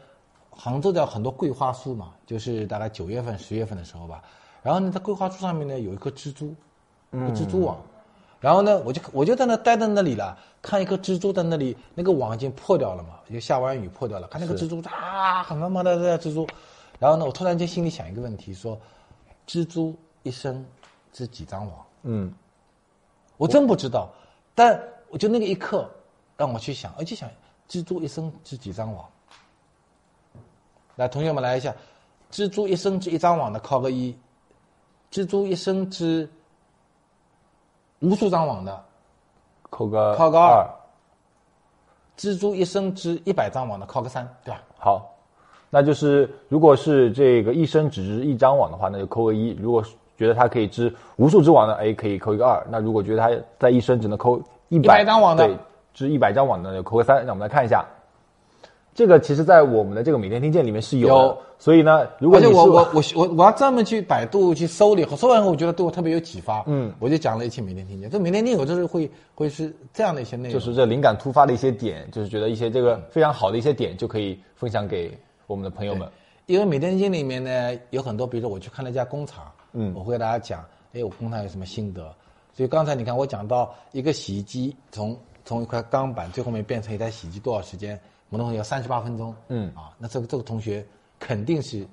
[0.58, 4.22] 杭州的很多桂花树嘛，就是大概九月份、十月份的时候吧。
[4.64, 6.56] 然后呢，在桂花树上面呢有一颗蜘蛛，
[7.12, 7.78] 一个蜘蛛网。
[8.40, 14.28] 然后呢，我就我就在那待在那里了，看一颗蜘蛛在那里，那个网已经破掉了嘛，就下完雨破掉了。
[14.28, 16.48] 看那个蜘蛛啊，很忙忙的在蜘蛛。
[17.00, 18.80] 然后呢，我突然间心里想一个问题，说，
[19.48, 20.66] 蜘蛛一生
[21.14, 21.86] 织几张网？
[22.04, 22.34] 嗯，
[23.38, 24.10] 我真不知道。
[24.54, 25.90] 但我就那个一刻，
[26.36, 27.30] 让我去想，而且想
[27.70, 29.06] 蜘蛛一生织几张网。
[30.98, 31.74] 来，同学们来一下，
[32.32, 34.14] 蜘蛛一生织一张网的扣个一，
[35.12, 36.28] 蜘蛛一生织
[38.00, 38.84] 无数张网的
[39.70, 40.56] 扣个扣个二。
[40.56, 40.68] 二，
[42.18, 44.60] 蜘蛛一生织一百张网的扣个三，对吧？
[44.80, 45.16] 好，
[45.70, 49.84] 那就是如果是这个一生只织一张网的话，那就扣个一；如果
[50.18, 52.66] 觉得它可以织无数只网的，哎，可以扣一个二。
[52.72, 53.30] 那如果觉得它
[53.60, 55.46] 在一生只能扣一100张网的。
[55.46, 55.56] 对，
[55.94, 57.18] 织一百张网的，就扣个三。
[57.18, 57.86] 让我们来看一下，
[58.98, 68.10] 这个其实在我们的这个每天听见里面是有，有所以呢，如果而且你是我我我我我要专门去百度去搜了以后，搜完以后我觉得对我特别有启发，嗯，我就讲了一期每天听见。
[68.10, 76.10] 这每天听见，我就是会会是这样的一些内容，就是这灵感突发的一些点，就是觉得一些这个非常好的一些点，就可以分享给我们的朋友们。
[76.48, 82.02] 因为每天听见里面呢有很多，比如说我去看了一家工厂，嗯我会给大家讲，哎，我工厂有什么心得。
[82.52, 88.00] 所以刚才你看我讲到一个洗衣机从从一块钢板最后面变成一台洗衣机多少时间？
[88.30, 89.74] 我同学要三十八分钟，嗯。
[89.76, 90.86] 啊，那这个这个同学
[91.20, 91.86] 肯定是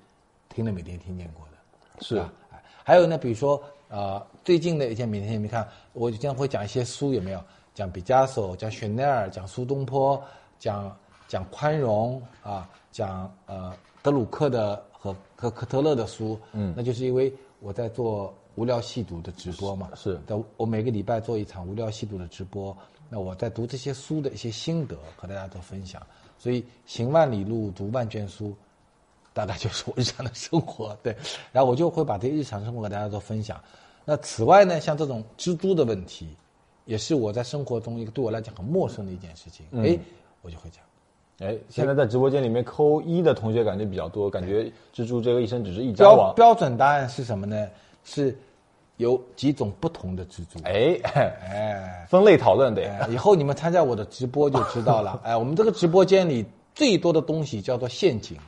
[0.48, 2.16] 听了每天听见过的，是。
[2.16, 2.32] 吧？
[2.50, 7.42] 哎还有呢，比如说呃，最近的一些每天你看，我经常会讲一些书，有没有？
[7.74, 10.22] 讲毕加索，讲雪奈尔，讲苏东坡，
[10.58, 10.94] 讲
[11.26, 16.74] 讲宽容啊，讲呃德鲁克的和和科特勒的书，嗯。
[16.76, 22.76] 那就是因为我在做无聊细读的直播嘛，是在我每个礼拜做一场无聊细读的直播，
[23.08, 26.00] 那我在读这些书的一些心得和大家做分享，
[26.44, 28.54] 所以行万里路，读万卷书，
[29.32, 31.16] 大概就是我日常的生活，对，
[31.50, 33.58] 然后我就会把这些日常生活给大家做分享。
[34.04, 36.36] 那此外呢，像这种蜘蛛的问题，
[36.84, 39.98] 也是我在生活中一个对我来讲很陌生的一件事情，哎、
[40.42, 40.84] 我就会讲。
[41.38, 46.34] 哎，现在在直播间里面扣一的同学感觉比较多，感觉蜘蛛这个一生只是一张标网。
[46.34, 47.66] 标准答案是什么呢？
[48.04, 48.36] 是
[48.96, 50.58] 有几种不同的蜘蛛。
[50.64, 52.82] 哎，哎，分类讨论的。
[52.82, 55.20] 哎以后你们参加我的直播就知道了。
[55.24, 58.38] 哎，我们这个直播间里最多的东西叫做陷阱，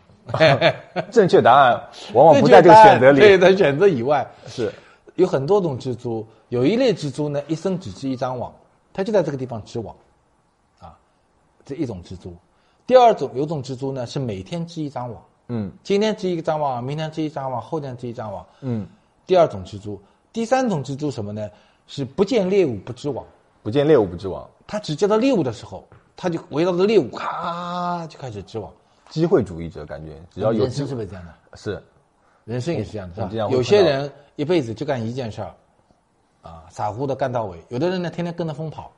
[1.11, 1.81] 正确答案
[2.13, 3.39] 往往不在这个选择里对，里。
[3.39, 4.73] 在选择以外，是，
[5.17, 8.55] 有很多种蜘蛛，有一类蜘蛛呢，一生只织一张网，
[8.93, 9.95] 它就在这个地方织网，
[10.81, 10.97] 啊，
[11.65, 12.35] 这一种蜘蛛。
[12.87, 18.47] 第二种有种蜘蛛呢是每天织一张网，嗯今天织一张网，明天织一张网，后天织一张网。
[18.61, 18.87] 嗯，
[19.27, 20.01] 第二种蜘蛛，
[20.37, 21.51] 第三种蜘蛛什么呢？
[21.87, 23.25] 是不见猎物不织网，
[23.63, 25.83] 不见猎物不织网，它只见到猎物的时候，
[26.15, 28.71] 它就围绕着猎物咔就开始织网。
[29.09, 31.33] 机会主义者感觉只要有人机生是不是这样的？
[31.57, 31.83] 是
[32.45, 33.49] 人生也是这样的，是吧你这样？
[33.49, 35.55] 会有些人一辈子就干一件事儿，
[36.43, 38.93] 啊，傻乎的干到尾；有的人呢，天天跟着风跑，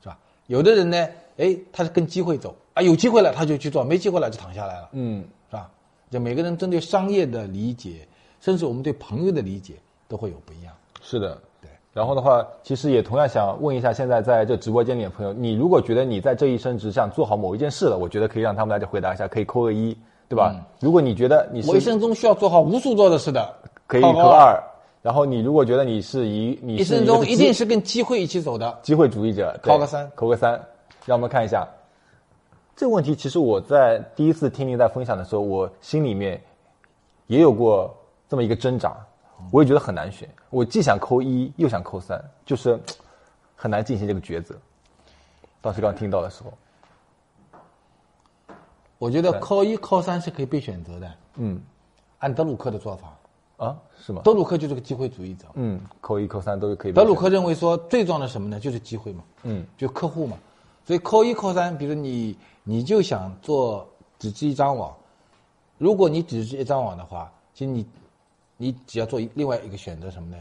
[0.00, 0.16] 是吧？
[0.46, 1.08] 有的人呢，
[1.38, 5.68] 哎，他是跟机会走啊，有机会了他就去做，没机会了就躺下来了，嗯是吧？
[6.08, 8.06] 就每个人针对商业的理解，
[8.40, 9.74] 甚至我们对朋友的理解
[10.08, 10.74] 都会有不一样。
[11.00, 11.38] 是的。
[11.60, 11.70] 对。
[11.92, 19.96] 然后的话，其实也同样想问一下，现在在这直播间里的朋友，你如果觉得你在这一生只想做好某一件事了，我觉得可以让他们来这回答一下，可以扣个一，
[20.28, 20.54] 对吧？
[20.80, 23.54] 如果你觉得你是我一生中需要做好无数做的事的，
[23.86, 24.62] 可以扣二，
[25.02, 28.78] 然后你如果觉得你是一你一是生中一定是跟机会一起走的。
[28.82, 30.60] 机会主义者，扣个三扣个三。
[31.06, 31.66] 让我们看一下
[32.76, 33.16] 这个问题。
[33.16, 36.38] 其实我在第一次听您在分享的时候，我心里面
[37.28, 37.96] 也有过
[38.28, 38.94] 这么一个挣扎，
[39.50, 40.28] 我也觉得很难选。
[40.50, 42.78] 我既想扣一，又想扣三，就是
[43.56, 44.54] 很难进行这个抉择。
[45.60, 46.52] 当时刚听到的时候，
[48.98, 51.14] 我觉得扣一扣三是可以被选择的。
[51.36, 51.60] 嗯，
[52.18, 53.16] 按德鲁克的做法，
[53.64, 54.22] 啊，是吗？
[54.24, 55.46] 德鲁克就是个机会主义者。
[55.54, 58.58] 嗯，扣一扣三都是可以德鲁克认为说，最重要的什么呢？
[58.58, 60.36] 就是机会嘛，嗯，就客户嘛。
[60.84, 63.86] 所以扣一扣三，比如你你就想做
[64.18, 64.96] 只织一张网，
[65.76, 67.86] 如果你只织一张网的话，其实你
[68.58, 70.36] 你只要做一另外一个选择什么呢？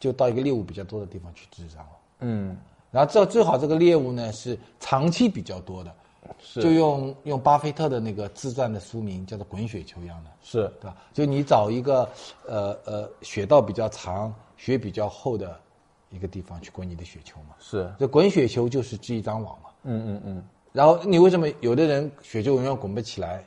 [0.00, 1.88] 就到一个猎物比较多的地方去织一张网，
[2.20, 2.56] 嗯，
[2.90, 5.94] 然后这最好这个猎物呢是长期比较多的，
[6.40, 10.96] 是就用用巴菲特的那个自传的书名叫做“滚雪球”一样的，是对吧？
[11.12, 12.08] 就你找一个
[12.46, 15.60] 呃呃雪道比较长、雪比较厚的
[16.08, 17.54] 一个地方去滚你的雪球嘛。
[17.58, 19.68] 是，这滚雪球就是织一张网嘛。
[19.82, 23.44] 嗯嗯嗯，然后你为什么有的人雪球永远滚不起来？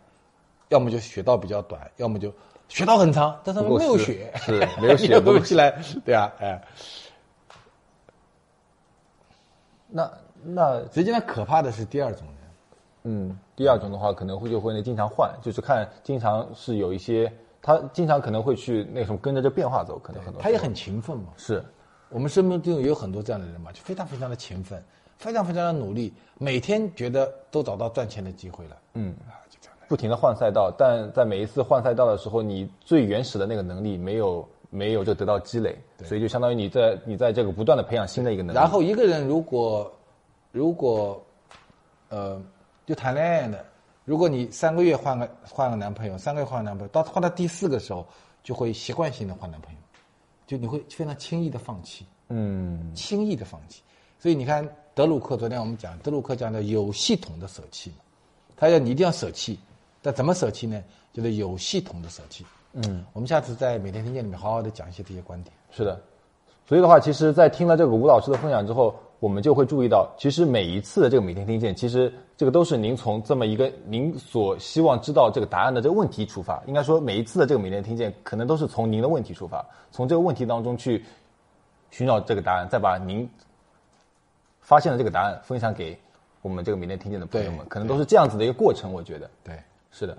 [0.70, 2.32] 要么就雪道比较短，要么就
[2.74, 6.60] 雪道很长，但上面不够湿没有雪，是没有雪你 也不够滚不起来，对啊，哎。
[9.88, 10.12] 那
[10.44, 12.36] 那实际上可怕的是第二种人，
[13.04, 21.28] 嗯，第二种的话可能会就会那经常换，就是看经常是有一些他经常可能会去那种跟着这变化走，可能很多他也很勤奋嘛。
[21.38, 21.64] 是
[22.10, 24.84] 我们身边就有很多这样的人嘛，就非常非常的勤奋，
[25.20, 28.78] 非常非常的努力，每天觉得都找到赚钱的机会了。
[28.96, 29.14] 嗯。
[29.94, 38.58] 不停的换赛道，但在每一次换赛道的时候，你最原始的那个能力没有没有就得到积累，所以就相当于你在你在这个不断的培养新的一个能力。
[38.58, 39.94] 然后一个人如果
[40.52, 41.24] 如果
[42.10, 42.42] 呃
[42.88, 43.64] 就谈恋爱的，
[44.04, 48.04] 如果你三个月换个换个男朋友，三个月换个男朋友，到换到第四个时候，
[48.42, 49.80] 就会习惯性的换男朋友，
[50.48, 53.84] 就你会非常轻易的放弃，嗯轻易的放弃。
[54.18, 57.98] 所以你看德鲁克，昨天我们讲德鲁克讲的有系统的舍弃嘛，
[58.58, 59.60] 他要你一定要舍弃，
[60.04, 60.80] 但怎么舍弃呢？
[61.12, 62.46] 就是有系统的舍弃。
[62.74, 65.56] 嗯，我们下次在每天听见里面好好的讲一些这些观点。
[65.72, 66.00] 是的。
[66.66, 76.64] 所以的话，其实，在听了这个吴老师的分享之后，我们就会注意到，其实每一次的这个每天听见，其实这个都是您从这么一个您所希望知道这个答案的这个问题出发。
[76.66, 81.04] 应该说，每一次的这个每天听见，可能都是从您的问题出发，从这个问题当中去
[81.92, 83.30] 寻找这个答案，再把您
[84.62, 86.00] 发现的这个答案分享给
[86.42, 88.94] 我们这个每天听见的朋友们，可能都是这样子的一个过程。
[88.94, 89.62] 我觉得，对，
[89.94, 90.18] 是的，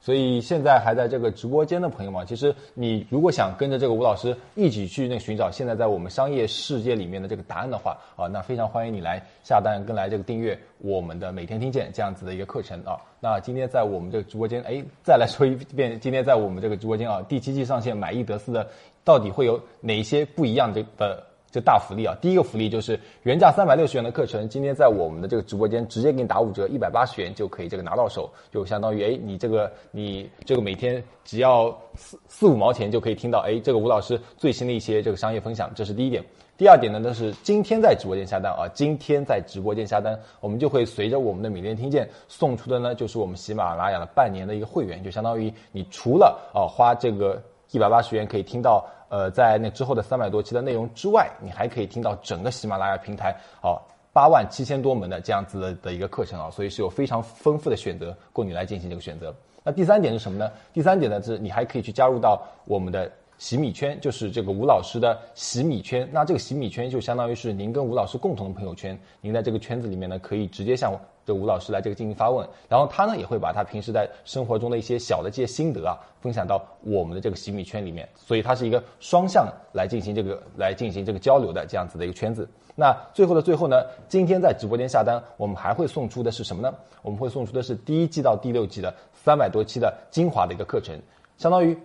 [0.00, 13.00] 所以现在还在这个直播间的朋友们，其实你如果想跟着这个吴老师一起去那寻找现在在我们商业世界里面的这个答案的话啊，那非常欢迎你来下单跟来这个订阅我们的每天听见这样子的一个课程啊。
[13.20, 18.68] 那今天在我们这个直播间，哎，再来说一遍， 今天在我们这个直播间啊，第七季上线买一得四的，
[19.04, 21.24] 到底会有哪些不一样的
[21.56, 22.14] 这大福利啊！
[22.20, 36.22] 第一个福利就是原价三百六十元的课程，今天在我们的这个直播间直接给你打五折，一百八十元就可以这个拿到手，就相当于哎，你这个你这个每天只要四四五毛钱就可以听到哎，这个吴老师最新的一些这个商业分享，这是第一点。
[36.58, 48.84] 第二点呢，那是今天在直播间下单啊，今天在直播间下单，我们就会随着我们的每天听见送出的呢，就是我们喜马拉雅的半年的一个会员，就相当于你除了啊花这个一百八十元可以听到。
[49.08, 53.78] 呃，在那之后的三百多期的内容之外，你还可以听到整个喜马拉雅平台啊
[54.12, 59.34] 八万七千多门的这样子的的一个课程啊，所以是有非常丰富的选择供你来进行这个选择。
[59.62, 60.50] 那第三点是什么呢？
[60.72, 66.08] 第三点呢是你还可以去加入到我们的洗米圈，就是这个吴老师的洗米圈。
[66.12, 70.92] 那这个洗米圈就相当于是您跟吴老师共同的朋友圈，您在这个圈子里面呢可以直接向
[71.26, 82.48] 这吴老师来这个进行发问，然后他呢也会把他平时在生活中的一些小的这些心得啊分享到我们的这个洗米圈里面，所以它是一个双向来进行这个来进行这个交流的这样子的一个圈子。
[82.76, 86.72] 那最后的最后呢，今天在直播间下单，我们还会送出的是什么呢？
[87.02, 90.96] 我们会送出的是第一季到第六季的三百多期的精华的一个课程，
[91.38, 91.76] 相当于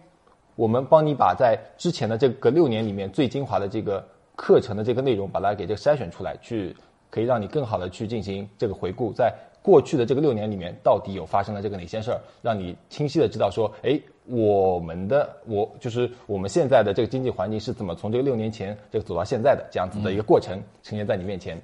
[0.56, 6.76] 我们帮你把在之前的这个六年里面最精华的这个课程的这个内容，把它给这个筛选出来，去
[7.12, 9.32] 可以让你更好的去进行这个回顾，在
[9.62, 21.62] 过去的这个六年里面，到底有发生了这个哪些事儿，让你清晰的知道说，哎，我们的我就是我们现在的这个经济环境是怎么从这个六年前这个走到现在的这样子的一个过程呈现在你面前。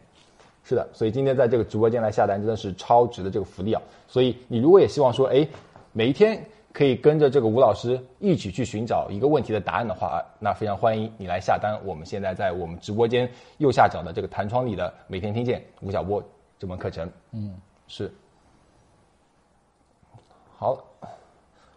[0.64, 3.82] 是的，所以今天在这个直播间来下单真的是超值的这个福利啊！
[4.06, 5.48] 所以你如果也希望说，哎，
[5.94, 6.38] 每一天
[6.78, 11.76] 可以跟着这个吴老师一起去寻找一个问题的答案的话，那非常欢迎你来下单。
[11.84, 16.24] 我们现在在我们直播间右下角的这个弹窗里的每天听见吴晓波
[16.60, 17.56] 这门课程，嗯，
[17.88, 18.14] 是。
[20.56, 20.78] 好，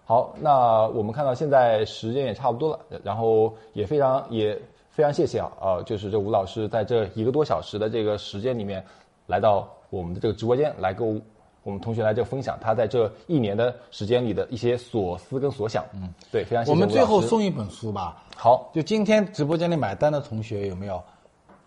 [0.04, 4.60] 好，那我们看到现在时间也差不多了，然后也非常也
[4.90, 8.84] 非常谢谢啊，呃，就是这吴老师在这一个多小时的这个时间里面，
[9.28, 11.22] 来到我们的这个直播间来跟
[11.62, 15.84] 我我们同学来这分享他在这一年的时间里的一些所思跟所想。
[15.94, 18.24] 嗯，对，非常谢谢我们最后送一本书吧。
[18.36, 21.00] 好，就今天直播间里买单的同学有没有？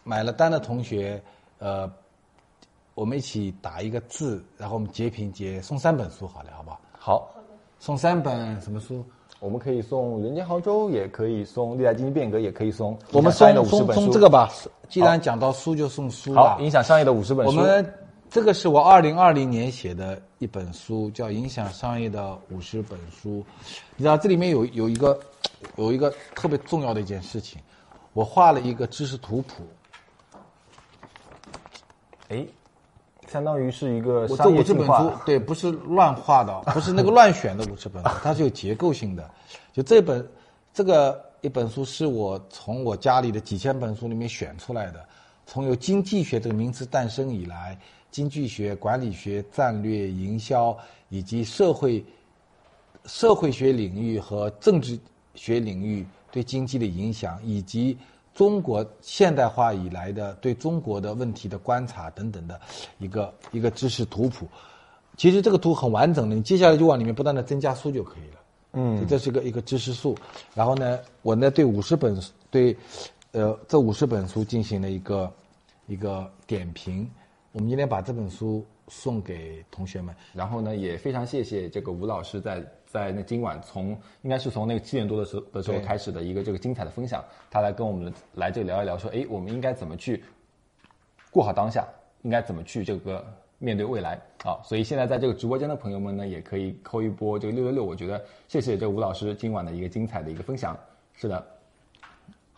[0.04, 1.24] 买了单的同学，
[1.60, 1.90] 呃，
[2.96, 6.80] 我们一起打一个字，然后我们截屏截送三本书，好了，好不好？
[7.00, 7.30] 好，
[7.80, 9.06] 送三本什么书？
[9.40, 14.02] 我们可以送《人间杭州》，也可以送《历代经济变革》，也可以送我们影响商业的送送五十本书。
[14.04, 14.50] 送这个吧。
[14.90, 16.62] 既然讲到书，就送书吧好，。
[16.62, 17.58] 影响商业的五十本书。
[17.58, 17.94] 我们
[18.34, 23.42] 这个是我二零二零年写的一本书，叫《影响商业的五十本书》。
[23.96, 25.20] 你知道这里面有有一个
[25.76, 27.62] 有一个特别重要的一件事情，
[28.14, 29.68] 我画了一个知识图谱。
[32.30, 32.44] 哎，
[33.28, 39.30] 相当于是一个我这五十本书，对，不是乱画的， 不是那个乱选的五十本书，它是有结构性的。
[39.72, 40.28] 就这本
[40.74, 45.06] 这个一本书是我从我家里的几千本书里面选出来的。
[45.46, 47.78] 从有经济学这个名词诞生以来，
[48.12, 50.78] 经济学、管理学、战略、营销
[51.10, 52.04] 以及社会
[53.06, 54.98] 社会学领域和政治
[55.36, 57.98] 学领域对经济的影响，以及
[58.34, 62.60] 中国现代化以来的对中国的问题的观察等等的
[62.98, 64.48] 一个一个知识图谱。
[65.18, 68.40] 其实这个图很完整的，你接下来就往里面不断的增加书就可以了。
[68.74, 70.18] 嗯，这是个一个知识树。
[70.56, 72.76] 然后呢，我呢对五十本对，
[73.34, 75.34] 呃，这五十本书进行了一个
[75.88, 77.10] 一个点评。
[77.52, 80.16] 我们今天把这本书送给同学们。
[80.34, 83.90] 然后呢，也非常谢谢这个吴老师在在那今晚从
[84.22, 90.24] 应该是从那个七点多的时候的时候开始的一个这个精彩的分享，他来跟我们来这聊一聊，说哎，我们应该怎么去
[91.32, 91.88] 过好当下，
[92.22, 93.26] 应该怎么去这个。
[93.60, 97.86] 面对未来啊，所以现在在这个直播间的朋友们呢，也可以扣一波这个六六六。
[97.86, 100.78] 我觉得谢谢这吴老师今晚的一个精彩的一个分享。
[101.14, 101.48] 是的，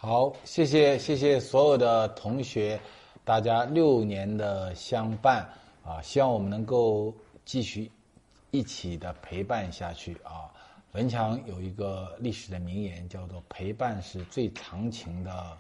[0.06, 2.80] 好，谢谢谢谢所有的同学，
[3.24, 5.44] 大家六年的相伴
[5.84, 7.12] 啊，希望我们能够
[7.44, 7.92] 继续
[8.52, 10.46] 一起的陪伴下去啊。
[10.92, 15.58] 文强有一个历史的名言，叫做“陪伴是最长情的”。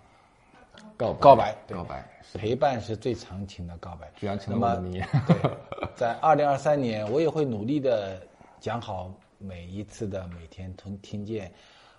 [0.95, 4.07] 告告白，告白，陪伴是最长情的告白。
[4.15, 5.01] 居然成了你。
[5.97, 8.21] 在二零二三年，我也会努力的
[8.59, 11.51] 讲好每一次的每天听听见。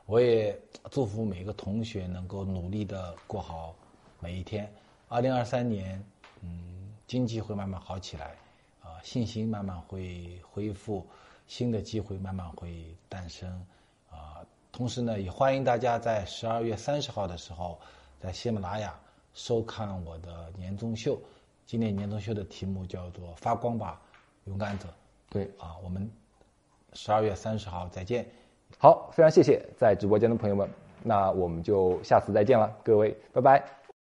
[0.06, 0.56] 我也
[0.90, 3.74] 祝福每个同学能够努力的过好
[4.20, 4.72] 每一天。
[5.08, 6.02] 二零二三年，
[6.42, 8.36] 嗯，经济会慢慢好起来，
[8.82, 11.04] 啊，信心慢慢会恢复，
[11.48, 13.50] 新的机会慢慢会诞生，
[14.10, 17.78] 啊，同时呢，也欢迎大家在十二月三十号的时候。
[18.18, 18.98] 在喜马拉雅
[19.34, 21.20] 收看我的年终秀，
[21.66, 24.00] 今年年终秀的题目叫做“发光吧，
[24.44, 24.88] 勇敢者”。
[25.28, 26.10] 对啊，我们
[26.94, 28.26] 十二月三十号再见。
[28.78, 30.68] 好，非常谢谢在直播间的朋友们，
[31.02, 33.75] 那我们就下次再见了，各位，拜拜。